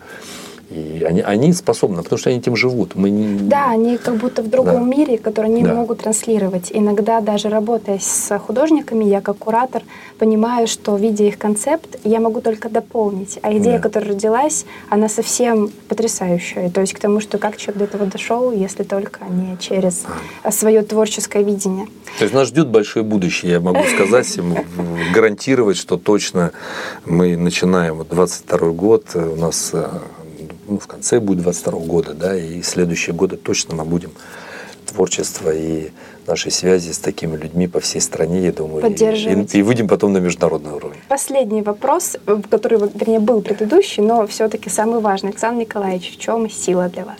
И 0.72 1.04
они, 1.06 1.22
они 1.22 1.52
способны, 1.54 2.02
потому 2.02 2.18
что 2.18 2.30
они 2.30 2.40
этим 2.40 2.56
живут. 2.56 2.96
Мы 2.96 3.10
не... 3.10 3.40
Да, 3.40 3.72
они 3.72 3.98
как 3.98 4.16
будто 4.16 4.42
в 4.42 4.50
другом 4.50 4.90
Да. 4.90 4.96
мире, 4.96 5.18
который 5.18 5.48
они 5.48 5.64
Да. 5.64 5.74
могут 5.74 6.00
транслировать. 6.00 6.70
Иногда 6.74 7.20
даже 7.20 7.50
работая 7.50 8.00
с 8.00 8.40
художниками, 8.40 9.04
я 9.04 9.20
как 9.20 9.38
куратор 9.38 9.84
понимаю, 10.18 10.68
что 10.68 10.96
видя 10.96 11.26
их 11.26 11.38
концепт, 11.38 12.00
я 12.06 12.20
могу 12.22 12.40
только 12.40 12.70
дополнить. 12.70 13.38
А 13.42 13.52
идея, 13.58 13.78
Да. 13.78 13.84
которая 13.84 14.12
родилась, 14.12 14.66
она 14.90 15.10
совсем 15.10 15.70
потрясающая. 15.90 16.70
То 16.70 16.80
есть 16.82 16.94
к 16.94 17.00
тому, 17.00 17.20
что 17.20 17.38
как 17.38 17.58
человек 17.58 17.80
до 17.80 17.84
этого 17.86 18.06
дошел, 18.06 18.52
если 18.54 18.84
только 18.84 19.26
не 19.26 19.58
через 19.60 20.04
свое 20.52 20.84
творческое 20.84 21.44
видение. 21.44 21.88
То 22.18 22.24
есть 22.26 22.34
нас 22.34 22.48
ждет 22.48 22.68
большое 22.70 23.04
будущее, 23.04 23.52
я 23.54 23.60
могу 23.60 23.84
сказать 23.84 24.40
гарантировать, 25.14 25.76
что 25.78 25.98
точно 25.98 26.52
мы 27.06 27.36
начинаем 27.36 27.96
вот 27.96 28.08
22 28.10 28.70
год, 28.72 29.06
э, 29.16 29.28
у 29.28 29.36
нас 29.36 29.72
э, 29.74 29.88
ну, 30.68 30.80
в 30.80 30.88
конце 30.88 31.20
будет 31.20 31.44
22 31.44 31.80
года, 31.80 32.14
да, 32.14 32.38
и 32.38 32.62
следующие 32.62 33.16
годы 33.16 33.38
точно 33.38 33.76
мы 33.76 33.86
будем 33.86 34.12
творчество 34.86 35.54
и 35.54 35.90
наши 36.28 36.52
связи 36.52 36.92
с 36.92 37.00
такими 37.00 37.36
людьми 37.36 37.68
по 37.68 37.80
всей 37.80 38.02
стране, 38.02 38.46
я 38.46 38.52
думаю, 38.52 38.86
и, 38.94 39.58
и 39.58 39.62
выйдем 39.62 39.88
потом 39.88 40.14
на 40.14 40.18
международный 40.18 40.74
уровень. 40.74 40.98
Последний 41.08 41.62
вопрос, 41.62 42.18
э, 42.26 42.42
который, 42.50 42.80
вернее, 42.80 43.20
был 43.20 43.42
предыдущий, 43.42 44.04
но 44.04 44.28
все-таки 44.28 44.70
самый 44.70 45.00
важный. 45.00 45.30
Александр 45.30 45.62
Николаевич, 45.62 46.14
в 46.14 46.20
чем 46.20 46.50
сила 46.50 46.90
для 46.90 47.06
вас? 47.06 47.20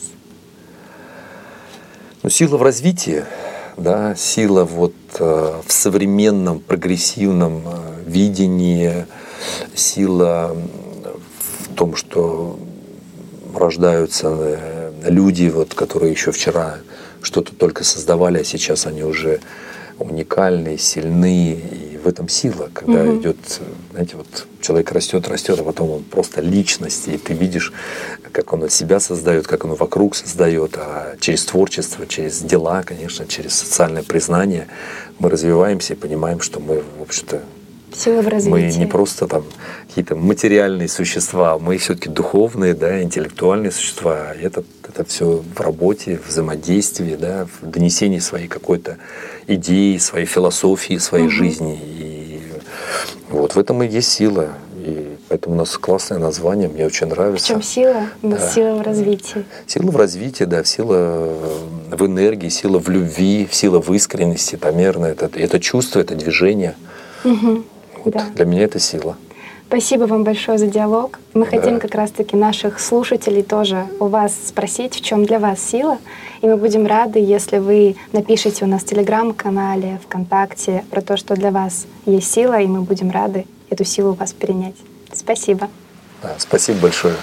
Ну, 2.24 2.30
сила 2.30 2.58
в 2.58 2.64
развитии, 2.64 3.24
да, 3.78 4.16
сила 4.16 4.64
вот 4.64 4.94
э, 5.20 5.54
в 5.66 5.72
современном 5.72 6.60
прогрессивном 6.60 7.64
э, 7.66 8.04
видении, 8.06 9.06
сила 9.74 10.56
в 11.70 11.76
том, 11.76 11.96
что 11.96 12.60
рождаются 13.56 14.28
э, 14.30 14.92
люди, 15.10 15.48
вот, 15.54 15.74
которые 15.74 16.12
еще 16.12 16.32
вчера 16.32 16.78
что-то 17.22 17.54
только 17.56 17.84
создавали, 17.84 18.40
а 18.40 18.44
сейчас 18.44 18.86
они 18.86 19.04
уже 19.04 19.40
уникальны, 20.00 20.78
сильны, 20.78 21.54
и 21.54 21.98
в 22.04 22.08
этом 22.08 22.28
сила, 22.28 22.70
когда 22.74 23.04
Мгм. 23.04 23.20
идет, 23.20 23.38
знаете, 23.92 24.18
вот 24.18 24.48
человек 24.60 24.92
растет, 24.92 25.28
растет, 25.28 25.60
а 25.60 25.64
потом 25.64 25.92
он 25.92 26.04
просто 26.04 26.42
личность, 26.42 27.08
и 27.08 27.18
ты 27.18 27.34
видишь, 27.34 27.72
как 28.32 28.54
он 28.54 28.64
от 28.64 28.72
себя 28.72 29.00
создает, 29.00 29.46
как 29.48 29.66
он 29.66 29.76
вокруг 29.76 30.16
создает, 30.16 30.76
а 30.78 31.16
через 31.20 31.46
творчество, 31.46 32.08
через 32.08 32.40
дела, 32.42 32.82
конечно, 32.84 33.28
через 33.28 33.54
социальное 33.54 34.04
признание 34.04 34.68
мы 35.20 35.30
развиваемся 35.30 35.94
и 35.94 35.96
понимаем, 35.96 36.42
что 36.42 36.60
мы, 36.60 36.82
в 36.98 37.02
общем-то, 37.04 37.42
Сила 37.94 38.22
в 38.22 38.28
развитии. 38.28 38.52
мы 38.52 38.62
не 38.72 38.86
просто 38.86 39.28
там 39.28 39.44
какие-то 39.88 40.16
материальные 40.16 40.88
существа, 40.88 41.58
мы 41.60 41.78
все-таки 41.78 42.10
духовные, 42.10 42.74
да, 42.74 43.02
интеллектуальные 43.02 43.72
существа. 43.72 44.34
Это, 44.42 44.64
это 44.88 45.04
все 45.06 45.44
в 45.56 45.60
работе, 45.60 46.18
в 46.18 46.30
взаимодействии, 46.30 47.16
да, 47.16 47.48
в 47.62 47.66
донесении 47.70 48.20
своей 48.20 48.48
какой-то 48.48 48.98
идеи, 49.48 49.98
своей 49.98 50.26
философии, 50.26 50.98
своей 50.98 51.26
Мгм. 51.26 51.32
жизни. 51.32 51.80
И 51.84 52.42
вот 53.30 53.56
в 53.56 53.60
этом 53.60 53.84
и 53.84 53.88
есть 53.88 54.10
сила. 54.12 54.50
И 54.78 55.16
поэтому 55.30 55.56
у 55.56 55.58
нас 55.60 55.78
классное 55.78 56.18
название, 56.18 56.68
мне 56.70 56.86
очень 56.86 57.08
В 57.08 57.10
нравится. 57.12 57.48
чем 57.48 57.62
сила? 57.62 58.08
Да. 58.24 58.40
Сила 58.50 58.76
в 58.76 58.82
развитии. 58.82 59.46
Сила 59.68 59.92
в 59.92 59.96
развитии, 59.98 60.46
да, 60.46 60.64
сила 60.64 61.34
в 61.92 62.06
энергии, 62.06 62.50
сила 62.50 62.80
в 62.80 62.90
любви, 62.90 63.48
сила 63.52 63.80
в 63.82 63.94
искренности, 63.94 64.56
там, 64.56 64.76
наверное, 64.76 65.12
это, 65.12 65.30
это 65.38 65.60
чувство, 65.60 66.00
это 66.00 66.16
движение. 66.16 66.76
Мгм. 67.24 67.66
Вот 68.06 68.14
Да. 68.14 68.26
Для 68.36 68.46
меня 68.46 68.64
это 68.64 68.80
сила. 68.80 69.16
Спасибо 69.68 70.04
вам 70.04 70.26
большое 70.26 70.58
за 70.58 70.68
диалог. 70.68 71.20
Мы 71.34 71.46
Да. 71.46 71.52
хотим 71.52 71.80
как 71.80 71.96
раз-таки 71.96 72.36
наших 72.36 72.80
слушателей 72.82 73.42
тоже 73.42 73.86
у 74.00 74.08
вас 74.08 74.34
спросить, 74.46 74.96
в 74.96 75.02
чем 75.02 75.26
для 75.26 75.40
вас 75.40 75.62
сила. 75.62 75.98
И 76.42 76.46
мы 76.48 76.58
будем 76.58 76.86
рады, 76.86 77.20
если 77.20 77.58
вы 77.60 77.96
напишите 78.12 78.66
у 78.66 78.68
нас 78.68 78.82
в 78.82 78.86
Телеграм-канале, 78.86 80.00
ВКонтакте 80.06 80.84
про 80.92 81.02
то, 81.02 81.16
что 81.16 81.36
для 81.36 81.52
вас 81.52 81.86
есть 82.06 82.30
сила, 82.32 82.60
и 82.60 82.68
мы 82.68 82.82
будем 82.82 83.12
рады 83.12 83.46
эту 83.70 83.86
силу 83.86 84.12
у 84.12 84.16
вас 84.16 84.34
перенять. 84.34 84.76
Спасибо. 85.14 85.70
Да, 86.22 86.36
спасибо 86.38 86.80
большое. 86.80 87.16